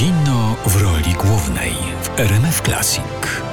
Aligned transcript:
Kino 0.00 0.56
w 0.66 0.82
roli 0.82 1.12
głównej 1.12 1.72
w 2.02 2.20
RMF 2.20 2.60
Classic. 2.62 3.02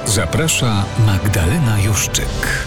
Zaprasza 0.06 0.84
Magdalena 1.06 1.82
Juszczyk. 1.86 2.66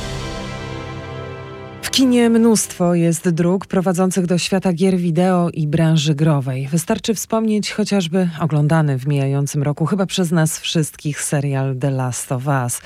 W 1.82 1.90
kinie 1.90 2.30
mnóstwo 2.30 2.96
jest 2.96 3.30
dróg 3.30 3.66
prowadzących 3.66 4.26
do 4.26 4.38
świata 4.38 4.74
gier 4.74 4.98
wideo 4.98 5.50
i 5.50 5.68
branży 5.68 6.16
growej. 6.16 6.68
Wystarczy 6.68 7.14
wspomnieć 7.14 7.72
chociażby 7.72 8.30
oglądany 8.40 8.98
w 8.98 9.08
mijającym 9.08 9.64
roku 9.64 9.86
chyba 9.86 10.06
przez 10.06 10.32
nas 10.32 10.60
wszystkich 10.60 11.22
serial 11.22 11.76
The 11.78 11.92
Last 11.92 12.32
of 12.32 12.48
Us 12.48 12.82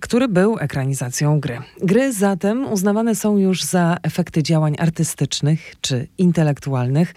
który 0.00 0.28
był 0.28 0.58
ekranizacją 0.58 1.40
gry. 1.40 1.58
Gry 1.82 2.12
zatem 2.12 2.72
uznawane 2.72 3.14
są 3.14 3.38
już 3.38 3.64
za 3.64 3.96
efekty 4.02 4.42
działań 4.42 4.74
artystycznych 4.78 5.74
czy 5.80 6.08
intelektualnych, 6.18 7.14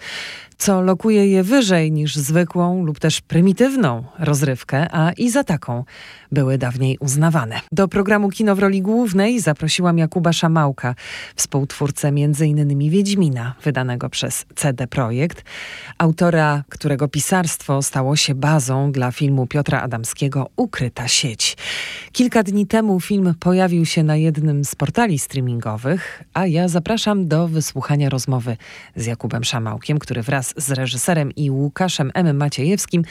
co 0.58 0.80
lokuje 0.80 1.26
je 1.26 1.42
wyżej 1.42 1.92
niż 1.92 2.16
zwykłą 2.16 2.84
lub 2.84 2.98
też 2.98 3.20
prymitywną 3.20 4.04
rozrywkę, 4.18 4.86
a 4.90 5.12
i 5.12 5.30
za 5.30 5.44
taką 5.44 5.84
były 6.32 6.58
dawniej 6.58 6.98
uznawane. 7.00 7.60
Do 7.72 7.88
programu 7.88 8.30
Kino 8.30 8.56
w 8.56 8.58
roli 8.58 8.82
głównej 8.82 9.40
zaprosiłam 9.40 9.98
Jakuba 9.98 10.32
Szamałka, 10.32 10.94
współtwórcę 11.36 12.08
m.in. 12.08 12.90
Wiedźmina, 12.90 13.54
wydanego 13.64 14.08
przez 14.08 14.44
CD 14.54 14.86
Projekt, 14.86 15.44
autora, 15.98 16.64
którego 16.68 17.08
pisarstwo 17.08 17.82
stało 17.82 18.16
się 18.16 18.34
bazą 18.34 18.92
dla 18.92 19.12
filmu 19.12 19.46
Piotra 19.46 19.80
Adamskiego 19.80 20.50
Ukryta 20.56 21.08
sieć. 21.08 21.56
Kilka 22.12 22.42
dni 22.42 22.66
temu 22.66 23.00
film 23.00 23.34
pojawił 23.40 23.86
się 23.86 24.02
na 24.02 24.16
jednym 24.16 24.64
z 24.64 24.74
portali 24.74 25.18
streamingowych, 25.18 26.22
a 26.34 26.46
ja 26.46 26.68
zapraszam 26.68 27.28
do 27.28 27.48
wysłuchania 27.48 28.08
rozmowy 28.08 28.56
z 28.96 29.06
Jakubem 29.06 29.44
Szamałkiem, 29.44 29.98
który 29.98 30.22
wraz 30.22 30.51
z 30.56 30.70
reżyserem 30.70 31.32
i 31.36 31.50
Łukaszem 31.50 32.10
M. 32.14 32.36
Maciejewskim 32.36 33.02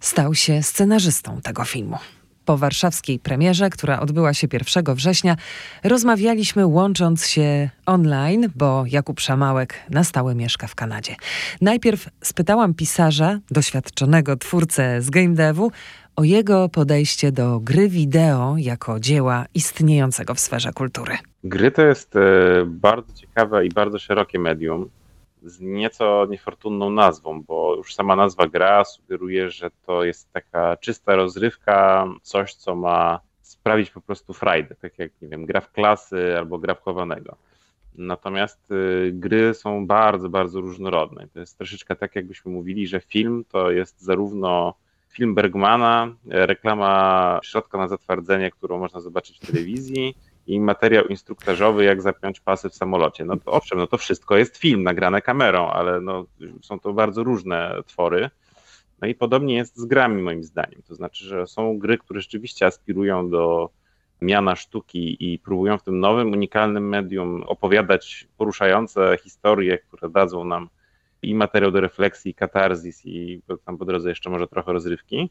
stał 0.00 0.34
się 0.34 0.62
scenarzystą 0.62 1.40
tego 1.40 1.64
filmu. 1.64 1.98
Po 2.44 2.56
warszawskiej 2.56 3.18
premierze, 3.18 3.70
która 3.70 4.00
odbyła 4.00 4.34
się 4.34 4.48
1 4.52 4.94
września, 4.94 5.36
rozmawialiśmy 5.84 6.66
łącząc 6.66 7.26
się 7.26 7.70
online, 7.86 8.50
bo 8.54 8.84
Jakub 8.86 9.20
Szamałek 9.20 9.74
na 9.90 10.04
stałe 10.04 10.34
mieszka 10.34 10.66
w 10.66 10.74
Kanadzie. 10.74 11.16
Najpierw 11.60 12.08
spytałam 12.22 12.74
pisarza, 12.74 13.38
doświadczonego 13.50 14.36
twórcę 14.36 15.02
z 15.02 15.10
game 15.10 15.34
devu, 15.34 15.72
o 16.16 16.24
jego 16.24 16.68
podejście 16.68 17.32
do 17.32 17.60
gry 17.60 17.88
wideo 17.88 18.54
jako 18.58 19.00
dzieła 19.00 19.46
istniejącego 19.54 20.34
w 20.34 20.40
sferze 20.40 20.72
kultury. 20.72 21.16
Gry 21.44 21.70
to 21.70 21.82
jest 21.82 22.16
e, 22.16 22.20
bardzo 22.66 23.12
ciekawe 23.12 23.66
i 23.66 23.68
bardzo 23.68 23.98
szerokie 23.98 24.38
medium 24.38 24.90
z 25.42 25.60
nieco 25.60 26.26
niefortunną 26.30 26.90
nazwą, 26.90 27.42
bo 27.42 27.76
już 27.76 27.94
sama 27.94 28.16
nazwa 28.16 28.46
gra 28.46 28.84
sugeruje, 28.84 29.50
że 29.50 29.70
to 29.86 30.04
jest 30.04 30.32
taka 30.32 30.76
czysta 30.76 31.16
rozrywka, 31.16 32.08
coś, 32.22 32.54
co 32.54 32.76
ma 32.76 33.20
sprawić 33.42 33.90
po 33.90 34.00
prostu 34.00 34.32
frajdę, 34.32 34.74
tak 34.74 34.98
jak, 34.98 35.12
nie 35.22 35.28
wiem, 35.28 35.46
gra 35.46 35.60
w 35.60 35.72
klasy 35.72 36.38
albo 36.38 36.58
gra 36.58 36.74
w 36.74 36.82
chowanego. 36.82 37.36
Natomiast 37.94 38.70
y, 38.70 39.10
gry 39.14 39.54
są 39.54 39.86
bardzo, 39.86 40.28
bardzo 40.28 40.60
różnorodne. 40.60 41.28
To 41.34 41.40
jest 41.40 41.58
troszeczkę 41.58 41.96
tak, 41.96 42.16
jakbyśmy 42.16 42.52
mówili, 42.52 42.86
że 42.86 43.00
film 43.00 43.44
to 43.48 43.70
jest 43.70 44.02
zarówno 44.02 44.74
film 45.08 45.34
Bergmana, 45.34 46.14
reklama 46.26 47.40
środka 47.42 47.78
na 47.78 47.88
zatwardzenie, 47.88 48.50
którą 48.50 48.78
można 48.78 49.00
zobaczyć 49.00 49.38
w 49.38 49.46
telewizji, 49.46 50.14
i 50.50 50.60
materiał 50.60 51.04
instruktażowy, 51.04 51.84
jak 51.84 52.02
zapiąć 52.02 52.40
pasy 52.40 52.70
w 52.70 52.74
samolocie. 52.74 53.24
No 53.24 53.36
to 53.36 53.52
owszem, 53.52 53.78
no 53.78 53.86
to 53.86 53.98
wszystko 53.98 54.36
jest 54.36 54.56
film 54.56 54.82
nagrane 54.82 55.22
kamerą, 55.22 55.68
ale 55.68 56.00
no, 56.00 56.26
są 56.62 56.80
to 56.80 56.92
bardzo 56.92 57.24
różne 57.24 57.74
twory. 57.86 58.30
No 59.02 59.08
i 59.08 59.14
podobnie 59.14 59.54
jest 59.54 59.76
z 59.76 59.84
grami 59.84 60.22
moim 60.22 60.44
zdaniem. 60.44 60.82
To 60.88 60.94
znaczy, 60.94 61.24
że 61.24 61.46
są 61.46 61.78
gry, 61.78 61.98
które 61.98 62.20
rzeczywiście 62.20 62.66
aspirują 62.66 63.30
do 63.30 63.70
miana 64.20 64.56
sztuki 64.56 65.32
i 65.32 65.38
próbują 65.38 65.78
w 65.78 65.82
tym 65.82 66.00
nowym, 66.00 66.32
unikalnym 66.32 66.88
medium 66.88 67.42
opowiadać 67.42 68.28
poruszające 68.36 69.18
historie, 69.22 69.78
które 69.78 70.10
dadzą 70.10 70.44
nam 70.44 70.68
i 71.22 71.34
materiał 71.34 71.70
do 71.70 71.80
refleksji, 71.80 72.30
i 72.30 72.34
katarzis, 72.34 73.06
i 73.06 73.42
tam 73.64 73.78
po 73.78 73.84
drodze 73.84 74.08
jeszcze 74.08 74.30
może 74.30 74.48
trochę 74.48 74.72
rozrywki. 74.72 75.30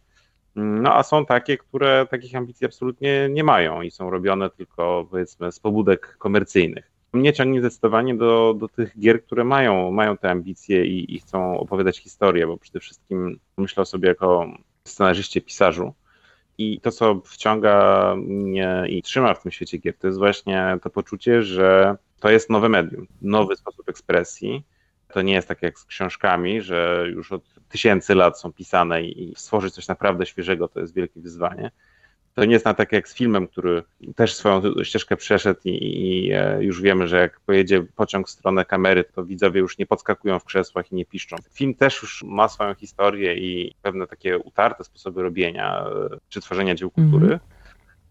No 0.56 0.96
a 0.96 1.04
są 1.04 1.26
takie, 1.26 1.58
które 1.58 2.08
takich 2.12 2.36
ambicji 2.36 2.66
absolutnie 2.66 3.28
nie 3.30 3.44
mają 3.44 3.82
i 3.82 3.92
są 3.92 4.10
robione 4.10 4.50
tylko 4.50 5.08
powiedzmy 5.12 5.52
z 5.52 5.60
pobudek 5.60 6.16
komercyjnych. 6.18 6.92
Mnie 7.14 7.34
ciągnie 7.34 7.60
zdecydowanie 7.60 8.16
do, 8.16 8.56
do 8.60 8.68
tych 8.68 9.00
gier, 9.00 9.24
które 9.24 9.44
mają, 9.44 9.92
mają 9.92 10.18
te 10.18 10.30
ambicje 10.30 10.86
i, 10.86 11.16
i 11.16 11.20
chcą 11.20 11.60
opowiadać 11.60 12.00
historię, 12.00 12.48
bo 12.48 12.58
przede 12.58 12.80
wszystkim 12.80 13.40
myślę 13.58 13.82
o 13.82 13.86
sobie 13.86 14.08
jako 14.08 14.48
scenarzyście, 14.84 15.42
pisarzu. 15.42 15.94
I 16.58 16.80
to, 16.82 16.92
co 16.92 17.22
wciąga 17.26 18.16
mnie 18.18 18.84
i 18.90 19.02
trzyma 19.02 19.34
w 19.34 19.42
tym 19.44 19.52
świecie 19.52 19.78
gier, 19.78 19.98
to 19.98 20.08
jest 20.08 20.20
właśnie 20.20 20.78
to 20.84 20.90
poczucie, 20.90 21.44
że 21.44 21.96
to 22.20 22.30
jest 22.30 22.50
nowe 22.50 22.70
medium, 22.70 23.08
nowy 23.22 23.56
sposób 23.56 23.90
ekspresji, 23.90 24.64
to 25.14 25.22
nie 25.22 25.34
jest 25.34 25.48
tak 25.48 25.62
jak 25.62 25.80
z 25.80 25.86
książkami, 25.86 26.62
że 26.62 27.06
już 27.10 27.32
od 27.32 27.59
tysięcy 27.70 28.16
lat 28.16 28.40
są 28.40 28.54
pisane 28.54 29.04
i 29.04 29.34
stworzyć 29.38 29.74
coś 29.74 29.88
naprawdę 29.88 30.26
świeżego 30.26 30.68
to 30.68 30.80
jest 30.80 30.94
wielkie 30.94 31.22
wyzwanie. 31.22 31.72
To 32.36 32.46
nie 32.46 32.54
jest 32.54 32.66
na 32.66 32.74
tak 32.74 32.92
jak 32.92 33.10
z 33.10 33.16
filmem, 33.16 33.48
który 33.48 33.84
też 34.16 34.36
swoją 34.36 34.62
ścieżkę 34.84 35.18
przeszedł 35.18 35.60
i, 35.66 35.70
i, 35.70 36.32
e, 36.34 36.64
już 36.64 36.82
wiemy, 36.82 37.08
że 37.08 37.18
jak 37.20 37.40
pojedzie 37.40 37.86
pociąg 37.96 38.28
w 38.28 38.32
stronę 38.32 38.66
kamery, 38.66 39.04
to 39.04 39.26
widzowie 39.26 39.60
już 39.60 39.78
nie 39.78 39.86
podskakują 39.86 40.40
w 40.40 40.46
krzesłach 40.46 40.92
i 40.92 40.96
nie 40.96 41.06
piszczą. 41.06 41.38
Film 41.52 41.76
też 41.76 42.02
już 42.02 42.24
ma 42.24 42.48
swoją 42.48 42.74
historię 42.74 43.36
i 43.36 43.76
pewne 43.82 44.08
takie 44.08 44.38
utarte 44.38 44.84
sposoby 44.84 45.24
robienia 45.24 45.86
e, 46.12 46.18
czy 46.30 46.42
tworzenia 46.42 46.76
dzieł 46.76 46.92
kultury. 46.92 47.26
Mm 47.26 47.38
-hmm 47.38 47.59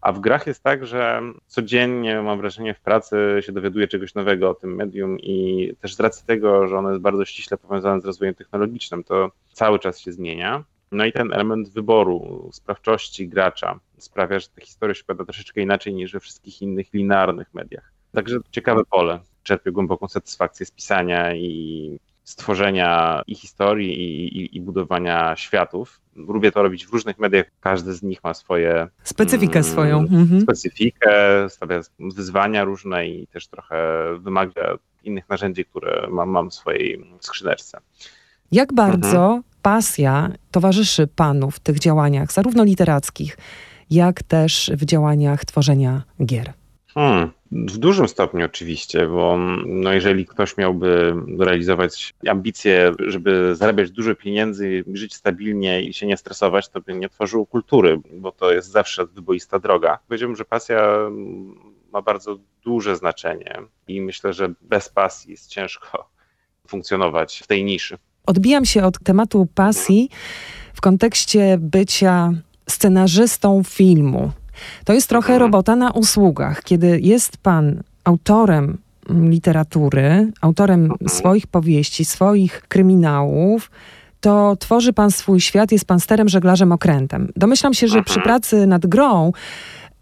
a 0.01 0.11
w 0.11 0.19
grach 0.19 0.47
jest 0.47 0.63
tak, 0.63 0.85
że 0.85 1.21
codziennie 1.47 2.21
mam 2.21 2.37
wrażenie 2.37 2.73
w 2.73 2.79
pracy 2.79 3.17
się 3.41 3.51
dowiaduję 3.51 3.87
czegoś 3.87 4.15
nowego 4.15 4.49
o 4.49 4.53
tym 4.53 4.75
medium 4.75 5.19
i 5.19 5.69
też 5.81 5.95
z 5.95 5.99
racji 5.99 6.25
tego, 6.25 6.67
że 6.67 6.77
ono 6.77 6.89
jest 6.89 7.01
bardzo 7.01 7.25
ściśle 7.25 7.57
powiązane 7.57 8.01
z 8.01 8.05
rozwojem 8.05 8.35
technologicznym, 8.35 9.03
to 9.03 9.31
cały 9.53 9.79
czas 9.79 9.99
się 9.99 10.11
zmienia. 10.11 10.63
No 10.91 11.05
i 11.05 11.11
ten 11.11 11.33
element 11.33 11.69
wyboru, 11.69 12.49
sprawczości 12.53 13.27
gracza 13.27 13.79
sprawia, 13.97 14.39
że 14.39 14.47
ta 14.47 14.61
historia 14.61 14.95
się 14.95 15.03
pada 15.03 15.25
troszeczkę 15.25 15.61
inaczej 15.61 15.93
niż 15.93 16.13
we 16.13 16.19
wszystkich 16.19 16.61
innych 16.61 16.93
linearnych 16.93 17.53
mediach. 17.53 17.91
Także 18.13 18.39
ciekawe 18.51 18.85
pole. 18.85 19.19
Czerpię 19.43 19.71
głęboką 19.71 20.07
satysfakcję 20.07 20.65
z 20.65 20.71
pisania 20.71 21.35
i 21.35 21.99
stworzenia 22.29 23.21
i 23.27 23.35
historii, 23.35 24.01
i, 24.01 24.37
i, 24.37 24.57
i, 24.57 24.61
budowania 24.61 25.35
światów. 25.35 26.01
Lubię 26.15 26.51
to 26.51 26.63
robić 26.63 26.87
w 26.87 26.93
różnych 26.93 27.19
mediach, 27.19 27.45
każdy 27.59 27.93
z 27.93 28.03
nich 28.03 28.23
ma 28.23 28.33
swoje. 28.33 28.87
Specyfikę 29.03 29.59
mm, 29.59 29.63
swoją. 29.63 29.99
Mhm. 29.99 30.41
Specyfikę, 30.41 31.09
stawia 31.49 31.81
wyzwania 31.99 32.63
różne 32.63 33.07
i 33.07 33.27
też 33.27 33.47
trochę 33.47 33.77
wymaga 34.19 34.77
innych 35.03 35.29
narzędzi, 35.29 35.65
które 35.65 36.07
mam, 36.09 36.29
mam 36.29 36.49
w 36.49 36.53
swojej 36.53 37.05
skrzyneczce. 37.19 37.77
Jak 38.51 38.73
bardzo 38.73 39.23
mhm. 39.23 39.43
pasja 39.61 40.31
towarzyszy 40.51 41.07
panu 41.07 41.51
w 41.51 41.59
tych 41.59 41.79
działaniach, 41.79 42.31
zarówno 42.31 42.63
literackich, 42.63 43.37
jak 43.89 44.23
też 44.23 44.71
w 44.73 44.85
działaniach 44.85 45.45
tworzenia 45.45 46.03
gier? 46.25 46.53
Hmm. 46.93 47.31
W 47.51 47.77
dużym 47.77 48.07
stopniu 48.07 48.45
oczywiście, 48.45 49.07
bo 49.07 49.37
no 49.65 49.93
jeżeli 49.93 50.25
ktoś 50.25 50.57
miałby 50.57 51.15
realizować 51.39 52.13
ambicje, 52.27 52.91
żeby 52.99 53.55
zarabiać 53.55 53.91
dużo 53.91 54.15
pieniędzy, 54.15 54.83
żyć 54.93 55.15
stabilnie 55.15 55.81
i 55.81 55.93
się 55.93 56.07
nie 56.07 56.17
stresować, 56.17 56.69
to 56.69 56.81
by 56.81 56.93
nie 56.93 57.09
tworzył 57.09 57.45
kultury, 57.45 58.01
bo 58.13 58.31
to 58.31 58.51
jest 58.51 58.71
zawsze 58.71 59.05
wyboista 59.05 59.59
droga. 59.59 59.99
Powiedziałbym, 60.07 60.35
że 60.35 60.45
pasja 60.45 60.97
ma 61.93 62.01
bardzo 62.01 62.39
duże 62.63 62.95
znaczenie 62.95 63.55
i 63.87 64.01
myślę, 64.01 64.33
że 64.33 64.53
bez 64.61 64.89
pasji 64.89 65.31
jest 65.31 65.47
ciężko 65.47 66.09
funkcjonować 66.67 67.39
w 67.43 67.47
tej 67.47 67.63
niszy. 67.63 67.97
Odbijam 68.25 68.65
się 68.65 68.83
od 68.83 68.99
tematu 68.99 69.47
pasji 69.55 70.09
w 70.73 70.81
kontekście 70.81 71.57
bycia 71.59 72.31
scenarzystą 72.67 73.63
filmu. 73.63 74.31
To 74.85 74.93
jest 74.93 75.09
trochę 75.09 75.33
mhm. 75.33 75.39
robota 75.39 75.75
na 75.75 75.91
usługach. 75.91 76.63
Kiedy 76.63 76.99
jest 76.99 77.37
pan 77.37 77.83
autorem 78.03 78.77
literatury, 79.09 80.31
autorem 80.41 80.83
mhm. 80.83 81.09
swoich 81.09 81.47
powieści, 81.47 82.05
swoich 82.05 82.61
kryminałów, 82.67 83.71
to 84.21 84.55
tworzy 84.59 84.93
pan 84.93 85.11
swój 85.11 85.41
świat, 85.41 85.71
jest 85.71 85.85
pan 85.85 85.99
sterem, 85.99 86.29
żeglarzem, 86.29 86.71
okrętem. 86.71 87.31
Domyślam 87.35 87.73
się, 87.73 87.87
że 87.87 88.03
przy 88.03 88.19
mhm. 88.19 88.23
pracy 88.23 88.67
nad 88.67 88.85
grą 88.85 89.31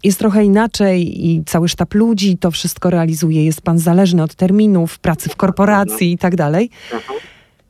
jest 0.04 0.19
trochę 0.19 0.44
inaczej 0.44 1.27
i 1.27 1.44
cały 1.45 1.69
sztab 1.69 1.94
ludzi 1.94 2.38
to 2.38 2.51
wszystko 2.51 2.89
realizuje. 2.89 3.45
Jest 3.45 3.62
pan 3.62 3.80
zależny 3.80 4.24
od 4.24 4.36
terminów, 4.36 5.00
pracy 5.00 5.30
w 5.30 5.36
korporacji 5.36 6.12
i 6.12 6.18
tak 6.18 6.36
dalej. 6.36 6.69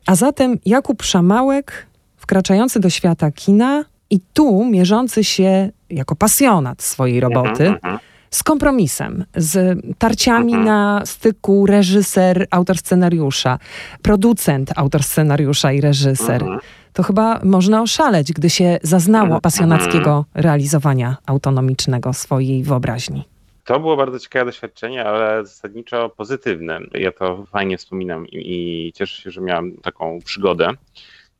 A 0.06 0.14
zatem 0.14 0.58
Jakub 0.66 1.02
Szamałek, 1.02 1.86
wkraczający 2.16 2.80
do 2.80 2.90
świata 2.90 3.30
kina, 3.30 3.84
i 4.10 4.20
tu 4.32 4.64
mierzący 4.64 5.24
się 5.24 5.70
jako 5.90 6.16
pasjonat 6.16 6.82
swojej 6.82 7.20
roboty 7.20 7.66
mhm, 7.66 7.74
mhm. 7.74 7.98
z 8.30 8.42
kompromisem, 8.42 9.24
z 9.36 9.78
tarciami 9.98 10.52
mhm. 10.52 10.64
na 10.64 11.02
styku 11.04 11.66
reżyser, 11.66 12.46
autor 12.50 12.78
scenariusza, 12.78 13.58
producent, 14.02 14.70
autor 14.76 15.02
scenariusza 15.02 15.72
i 15.72 15.80
reżyser. 15.80 16.44
to 16.92 17.02
chyba 17.02 17.40
można 17.44 17.82
oszaleć, 17.82 18.32
gdy 18.32 18.50
się 18.50 18.78
zaznało 18.82 19.24
Mhm. 19.24 19.40
pasjonackiego 19.40 20.24
realizowania 20.34 21.16
autonomicznego 21.26 22.12
swojej 22.12 22.62
wyobraźni. 22.62 23.24
To 23.64 23.80
było 23.80 23.96
bardzo 23.96 24.18
ciekawe 24.18 24.44
doświadczenie, 24.44 25.04
ale 25.04 25.46
zasadniczo 25.46 26.08
pozytywne. 26.08 26.80
Ja 26.94 27.12
to 27.12 27.46
fajnie 27.46 27.78
wspominam 27.78 28.26
i, 28.26 28.36
i 28.36 28.92
cieszę 28.92 29.22
się, 29.22 29.30
że 29.30 29.40
miałem 29.40 29.76
taką 29.76 30.18
przygodę. 30.24 30.70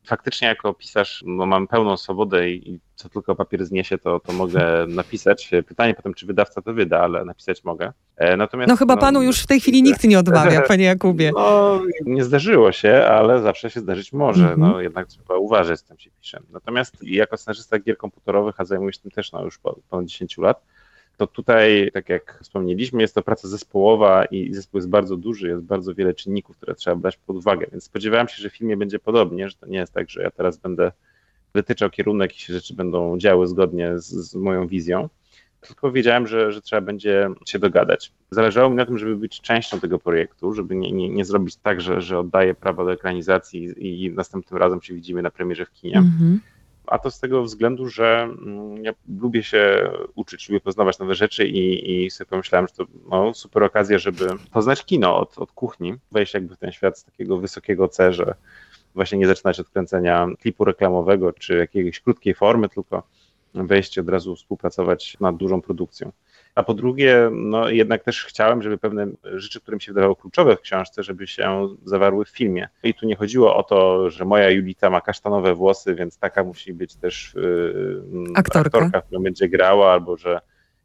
Faktycznie 0.09 0.47
jako 0.47 0.73
pisarz 0.73 1.23
no, 1.25 1.45
mam 1.45 1.67
pełną 1.67 1.97
swobodę 1.97 2.49
i, 2.49 2.73
i 2.73 2.79
co 2.95 3.09
tylko 3.09 3.35
papier 3.35 3.65
zniesie, 3.65 3.97
to, 3.97 4.19
to 4.19 4.33
mogę 4.33 4.63
napisać. 4.87 5.51
Pytanie 5.67 5.93
potem, 5.93 6.13
czy 6.13 6.25
wydawca 6.25 6.61
to 6.61 6.73
wyda, 6.73 6.99
ale 6.99 7.25
napisać 7.25 7.63
mogę. 7.63 7.93
E, 8.17 8.37
Natomiast, 8.37 8.69
No 8.69 8.75
chyba 8.75 8.97
panu 8.97 9.21
już 9.21 9.39
w 9.43 9.47
tej 9.47 9.59
chwili 9.59 9.83
nikt 9.83 10.03
nie 10.03 10.19
odmawia, 10.19 10.61
panie 10.67 10.85
Jakubie. 10.85 11.31
No, 11.35 11.81
nie 12.05 12.23
zdarzyło 12.23 12.71
się, 12.71 13.05
ale 13.05 13.41
zawsze 13.41 13.69
się 13.69 13.79
zdarzyć 13.79 14.13
może. 14.13 14.51
Mhm. 14.51 14.59
No, 14.59 14.81
jednak 14.81 15.07
trzeba 15.07 15.35
uważać, 15.37 15.79
z 15.79 15.83
tym 15.83 15.99
się 15.99 16.09
pisze. 16.21 16.39
Natomiast 16.49 17.03
jako 17.03 17.37
scenarzysta 17.37 17.79
gier 17.79 17.97
komputerowych, 17.97 18.55
a 18.59 18.65
zajmuję 18.65 18.93
się 18.93 18.99
tym 18.99 19.11
też 19.11 19.31
no, 19.31 19.43
już 19.43 19.57
po- 19.57 19.79
ponad 19.89 20.05
10 20.05 20.37
lat, 20.37 20.63
to 21.19 21.27
tutaj, 21.27 21.91
tak 21.93 22.09
jak 22.09 22.39
wspomnieliśmy, 22.41 23.01
jest 23.01 23.15
to 23.15 23.21
praca 23.21 23.47
zespołowa 23.47 24.25
i 24.25 24.53
zespół 24.53 24.77
jest 24.77 24.89
bardzo 24.89 25.17
duży, 25.17 25.47
jest 25.47 25.63
bardzo 25.63 25.95
wiele 25.95 26.13
czynników, 26.13 26.57
które 26.57 26.75
trzeba 26.75 26.95
brać 26.95 27.17
pod 27.17 27.35
uwagę, 27.35 27.67
więc 27.71 27.83
spodziewałem 27.83 28.27
się, 28.27 28.41
że 28.41 28.49
w 28.49 28.55
filmie 28.55 28.77
będzie 28.77 28.99
podobnie, 28.99 29.49
że 29.49 29.55
to 29.55 29.65
nie 29.65 29.77
jest 29.77 29.93
tak, 29.93 30.09
że 30.09 30.21
ja 30.21 30.31
teraz 30.31 30.57
będę 30.57 30.91
wytyczał 31.53 31.89
kierunek 31.89 32.35
i 32.35 32.39
się 32.39 32.53
rzeczy 32.53 32.73
będą 32.73 33.17
działy 33.17 33.47
zgodnie 33.47 33.99
z, 33.99 34.05
z 34.05 34.35
moją 34.35 34.67
wizją, 34.67 35.09
tylko 35.61 35.91
wiedziałem, 35.91 36.27
że, 36.27 36.51
że 36.51 36.61
trzeba 36.61 36.81
będzie 36.81 37.29
się 37.45 37.59
dogadać. 37.59 38.11
Zależało 38.31 38.69
mi 38.69 38.75
na 38.75 38.85
tym, 38.85 38.97
żeby 38.97 39.15
być 39.15 39.41
częścią 39.41 39.79
tego 39.79 39.99
projektu, 39.99 40.53
żeby 40.53 40.75
nie, 40.75 40.91
nie, 40.91 41.09
nie 41.09 41.25
zrobić 41.25 41.55
tak, 41.55 41.81
że, 41.81 42.01
że 42.01 42.19
oddaję 42.19 42.53
prawo 42.53 42.85
do 42.85 42.93
ekranizacji 42.93 43.63
i, 43.63 44.05
i 44.05 44.11
następnym 44.11 44.59
razem 44.59 44.81
się 44.81 44.93
widzimy 44.93 45.21
na 45.21 45.31
premierze 45.31 45.65
w 45.65 45.71
kinie. 45.71 45.97
Mhm. 45.97 46.39
A 46.89 46.99
to 46.99 47.11
z 47.11 47.19
tego 47.19 47.43
względu, 47.43 47.89
że 47.89 48.21
mm, 48.21 48.83
ja 48.83 48.91
lubię 49.19 49.43
się 49.43 49.91
uczyć, 50.15 50.49
lubię 50.49 50.59
poznawać 50.59 50.99
nowe 50.99 51.15
rzeczy 51.15 51.47
i, 51.47 52.05
i 52.05 52.11
sobie 52.11 52.29
pomyślałem, 52.29 52.67
że 52.67 52.73
to 52.73 52.85
no, 53.09 53.33
super 53.33 53.63
okazja, 53.63 53.99
żeby 53.99 54.27
poznać 54.51 54.85
kino 54.85 55.17
od, 55.17 55.37
od 55.37 55.51
kuchni, 55.51 55.93
wejść 56.11 56.33
jakby 56.33 56.55
w 56.55 56.59
ten 56.59 56.71
świat 56.71 56.99
z 56.99 57.03
takiego 57.03 57.37
wysokiego 57.37 57.87
C, 57.87 58.13
że 58.13 58.33
właśnie 58.95 59.17
nie 59.17 59.27
zaczynać 59.27 59.59
od 59.59 59.69
kręcenia 59.69 60.27
klipu 60.39 60.65
reklamowego 60.65 61.33
czy 61.33 61.57
jakiejś 61.57 61.99
krótkiej 61.99 62.33
formy, 62.35 62.69
tylko 62.69 63.03
wejść 63.53 63.99
od 63.99 64.09
razu 64.09 64.35
współpracować 64.35 65.17
nad 65.19 65.37
dużą 65.37 65.61
produkcją. 65.61 66.11
A 66.55 66.63
po 66.63 66.73
drugie, 66.73 67.29
no 67.31 67.69
jednak 67.69 68.03
też 68.03 68.25
chciałem, 68.25 68.61
żeby 68.61 68.77
pewne 68.77 69.07
rzeczy, 69.23 69.61
które 69.61 69.75
mi 69.75 69.81
się 69.81 69.91
wydawały 69.91 70.15
kluczowe 70.15 70.55
w 70.55 70.61
książce, 70.61 71.03
żeby 71.03 71.27
się 71.27 71.67
zawarły 71.85 72.25
w 72.25 72.29
filmie. 72.29 72.69
I 72.83 72.93
tu 72.93 73.05
nie 73.05 73.15
chodziło 73.15 73.55
o 73.55 73.63
to, 73.63 74.09
że 74.09 74.25
moja 74.25 74.49
Julita 74.49 74.89
ma 74.89 75.01
kasztanowe 75.01 75.55
włosy, 75.55 75.95
więc 75.95 76.17
taka 76.17 76.43
musi 76.43 76.73
być 76.73 76.95
też 76.95 77.33
yy, 77.35 78.03
Aktorka. 78.35 78.77
aktorka, 78.77 79.01
która 79.01 79.21
będzie 79.21 79.49
grała, 79.49 79.91
albo 79.91 80.17
że 80.17 80.41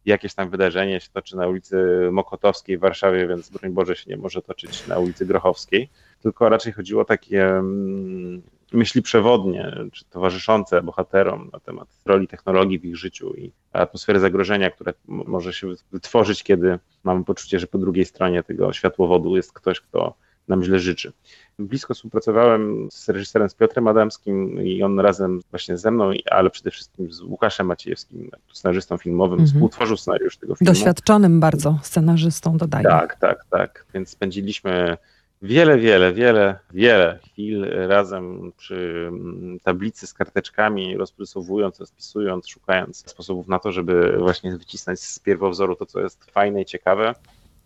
jakieś 0.07 0.35
tam 0.35 0.51
wydarzenie 0.51 1.01
się 1.01 1.09
toczy 1.13 1.37
na 1.37 1.47
ulicy 1.47 2.09
Mokotowskiej 2.13 2.79
w 2.79 2.81
Warszawie, 2.81 3.27
więc 3.29 3.51
broń 3.51 3.73
Boże 3.73 3.97
się 3.97 4.11
nie 4.11 4.17
może 4.17 4.43
toczyć 4.43 4.87
na 4.87 4.99
ulicy 4.99 5.27
Grochowskiej, 5.27 5.89
tylko 6.23 6.49
raczej 6.49 6.73
chodziło 6.73 7.03
o 7.03 7.05
takie 7.05 7.47
mm, 7.47 8.43
myśli 8.75 9.03
przewodnie, 9.03 9.73
czy 9.93 10.05
towarzyszące 10.05 10.83
bohaterom 10.83 11.51
na 11.53 11.61
temat 11.61 11.89
roli 12.05 12.29
technologii 12.29 12.79
w 12.79 12.85
ich 12.85 12.97
życiu 12.97 13.35
i 13.35 13.51
atmosfery 13.73 14.21
zagrożenia, 14.21 14.71
które 14.71 14.95
może 15.09 15.53
się 15.53 15.69
wytworzyć, 15.93 16.43
kiedy 16.43 16.79
mamy 17.05 17.25
poczucie, 17.25 17.59
że 17.59 17.67
po 17.67 17.79
drugiej 17.79 18.05
stronie 18.05 18.43
tego 18.43 18.73
światłowodu 18.73 19.37
jest 19.37 19.53
ktoś, 19.53 19.81
kto 19.81 20.15
nam 20.49 20.63
źle 20.65 20.79
życzy. 20.79 21.13
Blisko 21.59 21.95
współpracowałem 21.95 22.89
z 22.91 23.09
reżyserem, 23.09 23.49
z 23.49 23.55
Piotrem 23.55 23.89
Adamskim 23.89 24.63
i 24.65 24.83
on 24.83 25.01
razem 25.01 25.41
właśnie 25.51 25.77
ze 25.79 25.91
mną, 25.91 26.11
ale 26.31 26.51
przede 26.51 26.71
wszystkim 26.71 27.13
z 27.13 27.21
Łukaszem 27.23 27.67
Maciejewskim, 27.67 28.31
scenarzystą 28.53 28.97
filmowym, 28.97 29.41
Mhm. 29.41 29.49
współtworzył 29.55 29.97
scenariusz 29.97 30.37
tego 30.37 30.55
filmu. 30.55 30.73
Doświadczonym 30.75 31.41
bardzo 31.41 31.79
scenarzystą, 31.83 32.57
dodaję. 32.57 32.85
Tak, 32.85 33.17
tak, 33.21 33.45
tak. 33.51 33.85
Więc 33.95 34.09
spędziliśmy 34.11 34.97
wiele, 35.45 35.79
wiele, 35.79 36.13
wiele, 36.13 36.59
wiele 36.71 37.19
chwil 37.23 37.67
razem 37.89 38.53
przy 38.57 39.05
mm, 39.09 39.61
tablicy 39.61 40.07
z 40.07 40.15
karteczkami, 40.15 40.97
rozprysowując, 40.97 41.81
rozpisując, 41.81 42.49
szukając 42.49 43.11
sposobów 43.11 43.49
na 43.49 43.59
to, 43.59 43.73
żeby 43.73 44.17
właśnie 44.19 44.57
wycisnąć 44.57 45.01
z 45.01 45.19
pierwowzoru 45.19 45.77
to, 45.77 45.87
co 45.87 46.01
jest 46.01 46.25
fajne 46.31 46.63
i 46.63 46.65
ciekawe 46.65 47.15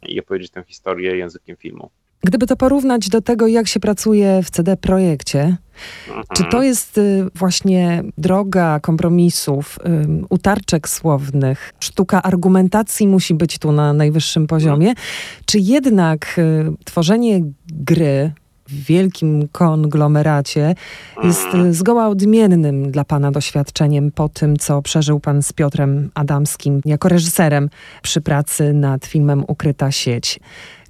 i 0.02 0.20
opowiedzieć 0.20 0.50
tę 0.50 0.64
historię 0.66 1.16
językiem 1.16 1.56
filmu. 1.56 1.90
Gdyby 2.24 2.46
to 2.46 2.56
porównać 2.56 3.08
do 3.08 3.20
tego, 3.20 3.46
jak 3.46 3.68
się 3.68 3.80
pracuje 3.80 4.42
w 4.42 4.50
CD 4.50 4.76
Projekcie, 4.76 5.56
czy 6.34 6.44
to 6.44 6.62
jest 6.62 6.98
y, 6.98 7.26
właśnie 7.34 8.02
droga 8.18 8.80
kompromisów, 8.80 9.78
utarczek 10.28 10.88
słownych, 10.88 11.72
sztuka 11.80 12.22
argumentacji 12.22 13.06
musi 13.06 13.34
być 13.34 13.58
tu 13.58 13.72
na 13.72 13.92
najwyższym 13.92 14.46
poziomie, 14.46 14.94
czy 15.46 15.58
jednak 15.58 16.38
y, 16.38 16.84
tworzenie 16.84 17.40
gry 17.66 18.32
w 18.68 18.84
wielkim 18.84 19.48
konglomeracie 19.52 20.74
jest 21.24 21.54
y, 21.54 21.74
zgoła 21.74 22.08
odmiennym 22.08 22.90
dla 22.90 23.04
Pana 23.04 23.30
doświadczeniem 23.30 24.10
po 24.10 24.28
tym, 24.28 24.56
co 24.56 24.82
przeżył 24.82 25.20
Pan 25.20 25.42
z 25.42 25.52
Piotrem 25.52 26.10
Adamskim 26.14 26.80
jako 26.84 27.08
reżyserem 27.08 27.70
przy 28.02 28.20
pracy 28.20 28.72
nad 28.72 29.06
filmem 29.06 29.44
Ukryta 29.48 29.92
sieć. 29.92 30.40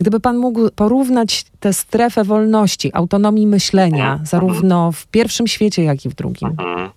Gdyby 0.00 0.20
Pan 0.20 0.36
mógł 0.36 0.70
porównać 0.70 1.44
tę 1.60 1.72
strefę 1.72 2.24
wolności, 2.24 2.90
autonomii 2.94 3.46
myślenia, 3.46 4.20
zarówno 4.24 4.92
w 4.92 5.06
pierwszym 5.06 5.46
świecie, 5.46 5.82
jak 5.82 6.04
i 6.04 6.08
w 6.08 6.14
drugim. 6.14 6.48
Mhm. 6.48 6.90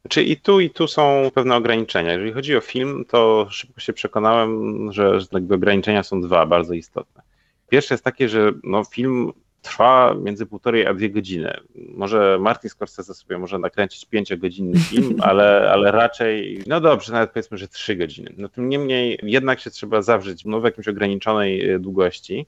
Znaczy 0.00 0.22
i 0.22 0.36
tu, 0.36 0.60
i 0.60 0.70
tu 0.70 0.88
są 0.88 1.30
pewne 1.34 1.56
ograniczenia. 1.56 2.12
Jeżeli 2.12 2.32
chodzi 2.32 2.56
o 2.56 2.60
film, 2.60 3.04
to 3.08 3.46
szybko 3.50 3.80
się 3.80 3.92
przekonałem, 3.92 4.92
że, 4.92 5.20
że 5.20 5.26
jakby 5.32 5.54
ograniczenia 5.54 6.02
są 6.02 6.20
dwa 6.20 6.46
bardzo 6.46 6.74
istotne. 6.74 7.22
Pierwsze 7.68 7.94
jest 7.94 8.04
takie, 8.04 8.28
że 8.28 8.52
no, 8.64 8.84
film 8.84 9.32
trwa 9.66 10.14
między 10.22 10.46
półtorej 10.46 10.86
a 10.86 10.94
dwie 10.94 11.10
godziny. 11.10 11.60
Może 11.88 12.38
Martin 12.40 12.70
Scorsese 12.70 13.14
sobie 13.14 13.38
może 13.38 13.58
nakręcić 13.58 14.04
pięciogodzinny 14.04 14.78
film, 14.78 15.16
ale, 15.28 15.70
ale 15.70 15.92
raczej, 15.92 16.62
no 16.66 16.80
dobrze, 16.80 17.12
nawet 17.12 17.30
powiedzmy, 17.30 17.58
że 17.58 17.68
trzy 17.68 17.96
godziny. 17.96 18.34
No 18.36 18.48
tym 18.48 18.68
niemniej 18.68 19.18
jednak 19.22 19.60
się 19.60 19.70
trzeba 19.70 20.02
zawrzeć 20.02 20.44
no, 20.44 20.60
w 20.60 20.64
jakiejś 20.64 20.88
ograniczonej 20.88 21.70
e, 21.70 21.78
długości, 21.78 22.46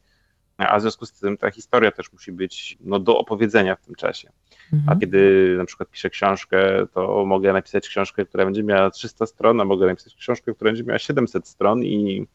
a 0.57 0.79
w 0.79 0.83
związku 0.83 1.07
z 1.07 1.13
tym 1.13 1.37
ta 1.37 1.51
historia 1.51 1.91
też 1.91 2.13
musi 2.13 2.33
być 2.33 2.79
no, 2.81 2.99
do 2.99 3.19
opowiedzenia 3.19 3.77
w 3.77 3.81
tym 3.81 3.95
czasie. 3.95 4.31
A 4.73 4.77
Mhm. 4.77 5.01
kiedy 5.01 5.55
na 5.59 5.65
przykład 5.65 5.91
piszę 5.91 6.11
książkę, 6.11 6.87
to 6.95 7.25
mogę 7.27 7.53
napisać 7.53 7.89
książkę, 7.89 8.25
która 8.25 8.45
będzie 8.45 8.63
miała 8.63 8.91
300 8.91 9.27
stron, 9.27 9.61
a 9.61 9.65
mogę 9.65 9.87
napisać 9.87 10.15
książkę, 10.15 10.55
która 10.55 10.71
będzie 10.71 10.85
miała 10.85 10.99
700 10.99 11.49
stron 11.49 11.85
i 11.85 12.27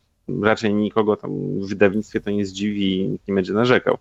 raczej 0.42 0.74
nikogo 0.74 1.16
tam 1.16 1.60
w 1.60 1.70
wydawnictwie 1.70 2.20
to 2.20 2.32
nie 2.32 2.46
zdziwi 2.46 2.98
i 2.98 3.10
nikt 3.10 3.28
nie 3.28 3.34
będzie 3.34 3.54
narzekał. 3.54 3.98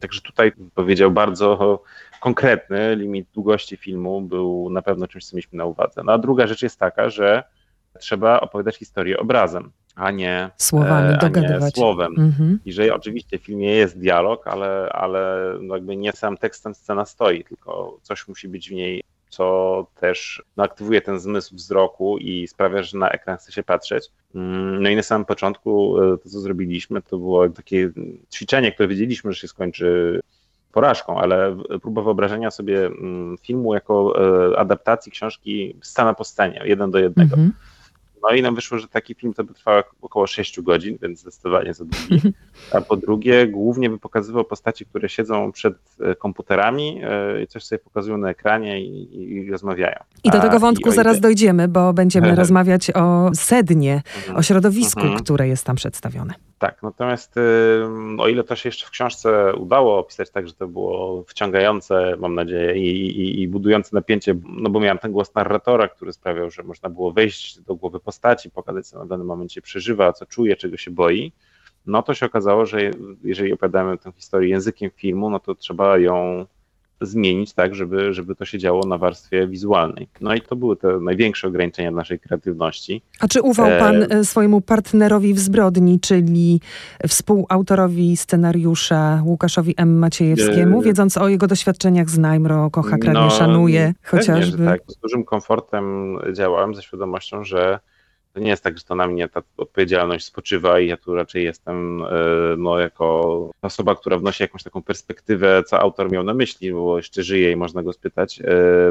Także 0.00 0.20
tutaj 0.20 0.52
powiedział 0.74 1.10
bardzo 1.10 1.82
konkretny 2.20 2.96
limit 2.96 3.28
długości 3.34 3.76
filmu 3.76 4.20
był 4.20 4.70
na 4.70 4.82
pewno 4.82 5.06
czymś, 5.06 5.26
co 5.26 5.36
mieliśmy 5.36 5.56
na 5.56 5.64
uwadze. 5.64 6.02
No 6.04 6.12
a 6.12 6.18
druga 6.18 6.46
rzecz 6.46 6.62
jest 6.62 6.78
taka, 6.78 7.10
że 7.10 7.42
trzeba 7.98 8.40
opowiadać 8.40 8.76
historię 8.76 9.18
obrazem, 9.18 9.70
a 9.94 10.10
nie, 10.10 10.50
Słowami 10.56 11.06
e, 11.06 11.08
a 11.08 11.12
nie 11.12 11.18
dogadywać. 11.18 11.74
słowem. 11.74 12.14
Mhm. 12.18 12.58
I 12.64 12.72
że 12.72 12.94
oczywiście 12.94 13.38
w 13.38 13.42
filmie 13.42 13.70
jest 13.70 13.98
dialog, 13.98 14.46
ale, 14.46 14.88
ale 14.92 15.52
no 15.60 15.74
jakby 15.74 15.96
nie 15.96 16.12
sam 16.12 16.36
tekstem 16.36 16.74
scena 16.74 17.04
stoi, 17.04 17.44
tylko 17.44 17.98
coś 18.02 18.28
musi 18.28 18.48
być 18.48 18.68
w 18.68 18.72
niej, 18.72 19.02
co 19.30 19.86
też 20.00 20.42
no, 20.56 20.64
aktywuje 20.64 21.00
ten 21.00 21.18
zmysł 21.18 21.54
wzroku 21.56 22.18
i 22.18 22.48
sprawia, 22.48 22.82
że 22.82 22.98
na 22.98 23.10
ekran 23.10 23.36
chce 23.36 23.52
się 23.52 23.62
patrzeć. 23.62 24.08
Mm, 24.34 24.82
No 24.82 24.88
i 24.90 24.96
na 24.96 25.02
samym 25.02 25.24
początku 25.24 26.02
e, 26.02 26.18
to, 26.18 26.28
co 26.28 26.40
zrobiliśmy, 26.40 27.02
to 27.02 27.18
było 27.18 27.48
takie 27.48 27.90
ćwiczenie, 28.34 28.72
które 28.72 28.88
wiedzieliśmy, 28.88 29.32
że 29.32 29.40
się 29.40 29.48
skończy 29.48 30.20
porażką, 30.72 31.20
ale 31.20 31.56
próba 31.82 32.02
wyobrażenia 32.02 32.50
sobie 32.50 32.86
mm, 32.86 33.36
filmu 33.38 33.74
jako 33.74 34.14
e, 34.52 34.58
adaptacji 34.58 35.12
książki 35.12 35.76
scena 35.82 36.14
po 36.14 36.24
scenie, 36.24 36.62
jeden 36.64 36.90
do 36.90 36.98
jednego. 36.98 37.34
Mhm. 37.34 37.52
No 38.22 38.30
i 38.30 38.42
nam 38.42 38.54
wyszło, 38.54 38.78
że 38.78 38.88
taki 38.88 39.14
film 39.14 39.34
to 39.34 39.44
by 39.44 39.54
trwał 39.54 39.82
około 40.02 40.26
6 40.26 40.60
godzin, 40.60 40.98
więc 41.02 41.20
zdecydowanie 41.20 41.74
za 41.74 41.84
długi. 41.84 42.22
A 42.72 42.80
po 42.80 42.96
drugie, 42.96 43.46
głównie 43.46 43.90
by 43.90 43.98
pokazywał 43.98 44.44
postaci, 44.44 44.86
które 44.86 45.08
siedzą 45.08 45.52
przed 45.52 45.74
e, 46.00 46.14
komputerami 46.14 47.00
e, 47.04 47.42
i 47.42 47.46
coś 47.46 47.64
sobie 47.64 47.78
pokazują 47.78 48.18
na 48.18 48.30
ekranie 48.30 48.80
i, 48.82 49.22
i, 49.22 49.50
rozmawiają. 49.50 49.96
I 50.24 50.30
do 50.30 50.38
A, 50.38 50.40
tego 50.40 50.58
wątku 50.58 50.90
zaraz 50.90 51.20
dojdziemy, 51.20 51.68
bo 51.68 51.92
będziemy 51.92 52.34
rozmawiać 52.42 52.90
o 52.90 53.30
sednie, 53.34 54.02
Mhm. 54.16 54.36
o 54.38 54.42
środowisku, 54.42 55.00
Mhm. 55.00 55.18
które 55.18 55.48
jest 55.48 55.64
tam 55.64 55.76
przedstawione. 55.76 56.34
Tak, 56.58 56.82
natomiast 56.82 57.34
o 58.18 58.28
ile 58.28 58.44
to 58.44 58.56
się 58.56 58.68
jeszcze 58.68 58.86
w 58.86 58.90
książce 58.90 59.54
udało 59.54 59.98
opisać 59.98 60.30
tak, 60.30 60.48
że 60.48 60.54
to 60.54 60.68
było 60.68 61.24
wciągające, 61.24 62.16
mam 62.18 62.34
nadzieję, 62.34 62.76
i, 62.76 63.20
i, 63.20 63.42
i 63.42 63.48
budujące 63.48 63.90
napięcie, 63.92 64.34
no 64.48 64.70
bo 64.70 64.80
miałem 64.80 64.98
ten 64.98 65.12
głos 65.12 65.34
narratora, 65.34 65.88
który 65.88 66.12
sprawiał, 66.12 66.50
że 66.50 66.62
można 66.62 66.88
było 66.88 67.12
wejść 67.12 67.60
do 67.60 67.74
głowy 67.74 68.00
postaci, 68.00 68.50
pokazać, 68.50 68.86
co 68.86 68.98
na 68.98 69.06
danym 69.06 69.26
momencie 69.26 69.62
przeżywa, 69.62 70.12
co 70.12 70.26
czuje, 70.26 70.56
czego 70.56 70.76
się 70.76 70.90
boi, 70.90 71.32
no 71.86 72.02
to 72.02 72.14
się 72.14 72.26
okazało, 72.26 72.66
że 72.66 72.90
jeżeli 73.24 73.52
opowiadamy 73.52 73.98
tę 73.98 74.12
historię 74.16 74.48
językiem 74.48 74.90
filmu, 74.96 75.30
no 75.30 75.40
to 75.40 75.54
trzeba 75.54 75.98
ją 75.98 76.46
zmienić 77.00 77.52
tak, 77.52 77.74
żeby, 77.74 78.14
żeby 78.14 78.34
to 78.34 78.44
się 78.44 78.58
działo 78.58 78.86
na 78.86 78.98
warstwie 78.98 79.46
wizualnej. 79.46 80.08
No 80.20 80.34
i 80.34 80.40
to 80.40 80.56
były 80.56 80.76
te 80.76 81.00
największe 81.00 81.48
ograniczenia 81.48 81.90
naszej 81.90 82.20
kreatywności. 82.20 83.02
A 83.20 83.28
czy 83.28 83.42
ufał 83.42 83.68
pan 83.78 84.12
e... 84.12 84.24
swojemu 84.24 84.60
partnerowi 84.60 85.34
w 85.34 85.38
zbrodni, 85.38 86.00
czyli 86.00 86.60
współautorowi 87.08 88.16
scenariusza 88.16 89.22
Łukaszowi 89.24 89.74
M. 89.76 89.98
Maciejewskiemu, 89.98 90.80
e... 90.80 90.84
wiedząc 90.84 91.16
o 91.16 91.28
jego 91.28 91.46
doświadczeniach 91.46 92.10
z 92.10 92.18
Najmro, 92.18 92.70
kocha, 92.70 92.98
kradnie, 92.98 93.20
no, 93.20 93.30
szanuje, 93.30 93.94
chociażby? 94.04 94.56
Pewnie, 94.56 94.66
tak, 94.66 94.80
z 94.86 94.96
dużym 94.96 95.24
komfortem 95.24 96.16
działałem, 96.32 96.74
ze 96.74 96.82
świadomością, 96.82 97.44
że 97.44 97.78
to 98.32 98.40
nie 98.40 98.50
jest 98.50 98.64
tak, 98.64 98.78
że 98.78 98.84
to 98.84 98.94
na 98.94 99.06
mnie 99.06 99.28
ta 99.28 99.42
odpowiedzialność 99.56 100.24
spoczywa 100.24 100.80
i 100.80 100.88
ja 100.88 100.96
tu 100.96 101.14
raczej 101.14 101.44
jestem 101.44 102.02
e, 102.02 102.06
no, 102.58 102.78
jako 102.78 103.50
osoba, 103.62 103.94
która 103.94 104.18
wnosi 104.18 104.42
jakąś 104.42 104.62
taką 104.62 104.82
perspektywę, 104.82 105.62
co 105.66 105.80
autor 105.80 106.12
miał 106.12 106.24
na 106.24 106.34
myśli, 106.34 106.72
bo 106.72 106.96
jeszcze 106.96 107.22
żyje 107.22 107.52
i 107.52 107.56
można 107.56 107.82
go 107.82 107.92
spytać. 107.92 108.40
E, 108.40 108.44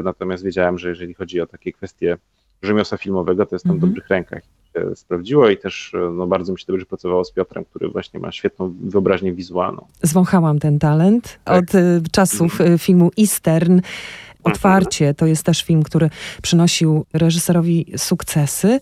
natomiast 0.04 0.44
wiedziałem, 0.44 0.78
że 0.78 0.88
jeżeli 0.88 1.14
chodzi 1.14 1.40
o 1.40 1.46
takie 1.46 1.72
kwestie 1.72 2.16
rzemiosła 2.62 2.98
filmowego, 2.98 3.46
to 3.46 3.54
jest 3.54 3.64
tam 3.64 3.72
w 3.72 3.74
mhm. 3.74 3.92
dobrych 3.92 4.08
rękach. 4.08 4.42
Się 4.76 4.96
sprawdziło 4.96 5.48
i 5.48 5.56
też 5.56 5.94
e, 5.94 5.98
no, 5.98 6.26
bardzo 6.26 6.52
mi 6.52 6.58
się 6.58 6.64
dobrze 6.68 6.86
pracowało 6.86 7.24
z 7.24 7.32
Piotrem, 7.32 7.64
który 7.64 7.88
właśnie 7.88 8.20
ma 8.20 8.32
świetną 8.32 8.74
wyobraźnię 8.80 9.32
wizualną. 9.32 9.86
Zwąchałam 10.02 10.58
ten 10.58 10.78
talent 10.78 11.38
tak. 11.44 11.64
od 11.64 11.70
czasów 12.12 12.60
mhm. 12.60 12.78
filmu 12.78 13.10
Eastern. 13.18 13.80
Otwarcie 14.44 15.14
to 15.14 15.26
jest 15.26 15.42
też 15.42 15.62
film, 15.62 15.82
który 15.82 16.10
przynosił 16.42 17.06
reżyserowi 17.12 17.92
sukcesy. 17.96 18.80